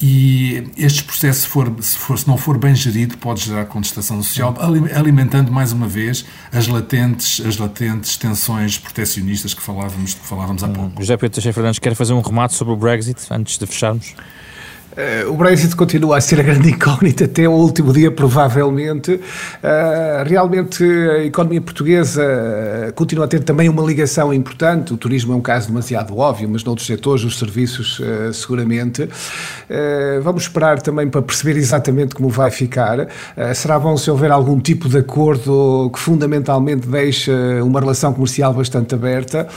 e 0.00 0.68
este 0.76 1.04
processo, 1.04 1.42
se, 1.42 1.46
for, 1.46 1.72
se, 1.80 1.96
for, 1.96 2.18
se 2.18 2.26
não 2.26 2.36
for 2.36 2.58
bem 2.58 2.74
gerido, 2.74 3.16
pode 3.18 3.44
gerar 3.44 3.66
contestação 3.66 4.20
social, 4.20 4.56
alimentando 4.96 5.52
mais 5.52 5.70
uma 5.70 5.86
vez 5.86 6.24
as 6.52 6.66
latentes, 6.66 7.40
as 7.46 7.56
latentes 7.56 8.16
tensões 8.16 8.76
proteccionistas 8.78 9.54
que 9.54 9.62
falávamos, 9.62 10.14
que 10.14 10.26
falávamos 10.26 10.64
há 10.64 10.66
hum. 10.66 10.72
pouco. 10.72 11.00
José 11.00 11.16
Pedro 11.16 11.34
Teixeira 11.34 11.54
Fernandes 11.54 11.78
quer 11.78 11.94
fazer 11.94 12.14
um 12.14 12.20
remate 12.20 12.54
sobre 12.54 12.74
o 12.74 12.76
Brexit 12.76 13.20
antes 13.30 13.56
de 13.56 13.64
fecharmos? 13.64 14.14
Uh, 14.92 15.30
o 15.30 15.36
Brexit 15.36 15.74
continua 15.74 16.18
a 16.18 16.20
ser 16.20 16.38
a 16.38 16.42
grande 16.42 16.68
incógnita 16.72 17.24
até 17.24 17.48
o 17.48 17.52
último 17.52 17.92
dia, 17.92 18.10
provavelmente. 18.10 19.12
Uh, 19.12 19.20
realmente, 20.26 20.84
a 20.84 21.24
economia 21.24 21.60
portuguesa 21.60 22.22
eh, 22.22 22.92
continua 22.94 23.24
a 23.24 23.28
ter 23.28 23.42
também 23.42 23.68
uma 23.68 23.82
ligação 23.82 24.34
importante. 24.34 24.92
O 24.92 24.96
turismo 24.96 25.32
é 25.32 25.36
um 25.36 25.40
caso 25.40 25.68
demasiado 25.68 26.16
óbvio, 26.16 26.48
mas 26.48 26.62
noutros 26.64 26.86
setores, 26.86 27.24
os 27.24 27.38
serviços, 27.38 28.00
seguramente. 28.32 29.08
vamos 30.22 30.44
esperar 30.44 30.80
também 30.80 31.08
para 31.08 31.22
perceber 31.22 31.56
exatamente 31.58 32.14
como 32.14 32.28
vai 32.28 32.50
ficar. 32.50 33.08
será 33.54 33.78
bom 33.78 33.96
se 33.96 34.10
houver 34.10 34.30
algum 34.30 34.58
tipo 34.60 34.88
de 34.88 34.98
acordo 34.98 35.90
que 35.92 35.98
fundamentalmente 35.98 36.86
deixe 36.86 37.30
uma 37.62 37.80
relação 37.80 38.12
comercial 38.12 38.52
bastante 38.52 38.94
aberta, 38.94 39.48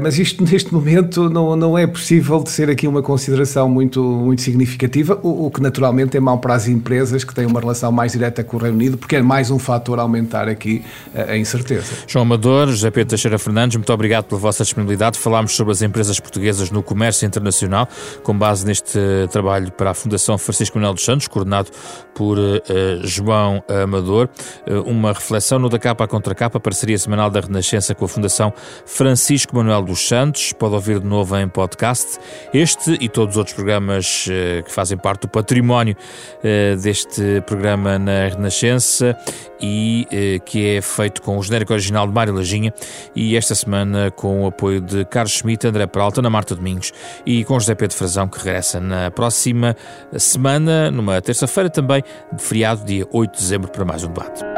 mas 0.00 0.18
isto 0.18 0.44
neste 0.50 0.72
momento 0.72 1.28
não, 1.28 1.56
não 1.56 1.78
é 1.78 1.86
possível 1.86 2.42
de 2.42 2.50
ser 2.50 2.70
aqui 2.70 2.86
uma 2.86 3.02
consideração 3.02 3.68
muito, 3.68 4.02
muito 4.02 4.42
significativa, 4.46 5.18
o, 5.22 5.46
o, 5.46 5.50
que 5.50 5.60
naturalmente 5.60 6.16
é 6.16 6.20
mau 6.20 6.38
para 6.38 6.54
as 6.54 6.68
empresas 6.68 7.24
que 7.24 7.34
têm 7.34 7.46
uma 7.46 7.60
relação 7.60 7.90
mais 7.90 8.12
direta 8.12 8.42
com 8.44 8.56
o 8.56 8.60
Reino 8.60 8.76
Unido, 8.76 8.96
porque 8.96 9.16
é 9.16 9.22
mais 9.22 9.50
um 9.50 9.58
fator 9.58 9.98
a 9.98 10.02
aumentar 10.02 10.48
aqui 10.48 10.84
a, 11.14 11.32
a 11.32 11.36
incerteza. 11.36 11.92
João 12.06 12.22
Amador, 12.22 12.68
José 12.68 12.90
Pedro 12.90 13.10
Teixeira 13.10 13.38
Fernandes, 13.38 13.76
muito 13.76 13.92
obrigado 13.92 14.24
pela 14.24 14.40
vossa 14.40 14.62
disponibilidade. 14.62 15.18
Falámos 15.18 15.54
sobre 15.54 15.72
as 15.72 15.82
empresas 15.82 16.18
portuguesas 16.20 16.70
no 16.70 16.82
comércio 16.82 17.26
internacional, 17.26 17.88
com 18.22 18.36
base 18.36 18.64
neste 18.64 18.98
trabalho 19.30 19.70
para 19.72 19.90
a 19.90 19.94
Fundação 19.94 20.38
Francisco 20.38 20.78
Manuel 20.78 20.94
dos 20.94 21.04
Santos, 21.04 21.26
coordenado 21.28 21.70
por 22.14 22.38
uh, 22.38 22.60
João 23.02 23.62
Amador. 23.82 24.28
Uh, 24.66 24.80
uma 24.82 25.12
reflexão 25.12 25.58
no 25.58 25.68
da 25.68 25.78
capa 25.78 26.04
à 26.04 26.08
contra 26.08 26.34
capa, 26.34 26.60
parceria 26.60 26.98
semanal 26.98 27.30
da 27.30 27.40
Renascença 27.40 27.94
com 27.94 28.04
a 28.04 28.08
Fundação 28.08 28.52
Francisco 28.84 29.54
Manuel 29.56 29.82
dos 29.82 30.06
Santos. 30.06 30.52
Pode 30.52 30.74
ouvir 30.74 31.00
de 31.00 31.06
novo 31.06 31.36
em 31.36 31.48
podcast. 31.48 32.18
Este 32.54 32.96
e 33.00 33.08
todos 33.08 33.34
os 33.34 33.38
outros 33.38 33.54
programas 33.54 34.26
eh, 34.30 34.35
que 34.64 34.72
fazem 34.72 34.96
parte 34.96 35.22
do 35.22 35.28
património 35.28 35.96
eh, 36.42 36.76
deste 36.76 37.40
programa 37.46 37.98
na 37.98 38.28
Renascença 38.28 39.16
e 39.60 40.06
eh, 40.10 40.38
que 40.44 40.76
é 40.76 40.82
feito 40.82 41.22
com 41.22 41.38
o 41.38 41.42
genérico 41.42 41.72
original 41.72 42.06
de 42.06 42.12
Mário 42.12 42.34
Lajinha 42.34 42.72
e 43.14 43.36
esta 43.36 43.54
semana 43.54 44.10
com 44.10 44.44
o 44.44 44.46
apoio 44.46 44.80
de 44.80 45.04
Carlos 45.04 45.32
Schmidt, 45.32 45.66
André 45.66 45.86
Peralta, 45.86 46.20
Ana 46.20 46.30
Marta 46.30 46.54
Domingos 46.54 46.92
e 47.24 47.44
com 47.44 47.58
José 47.58 47.74
Pedro 47.74 47.96
Frazão, 47.96 48.28
que 48.28 48.38
regressa 48.38 48.80
na 48.80 49.10
próxima 49.10 49.76
semana, 50.16 50.90
numa 50.90 51.20
terça-feira 51.20 51.70
também, 51.70 52.02
de 52.32 52.42
feriado, 52.42 52.84
dia 52.84 53.06
8 53.10 53.32
de 53.32 53.38
dezembro, 53.38 53.70
para 53.70 53.84
mais 53.84 54.04
um 54.04 54.08
debate. 54.08 54.55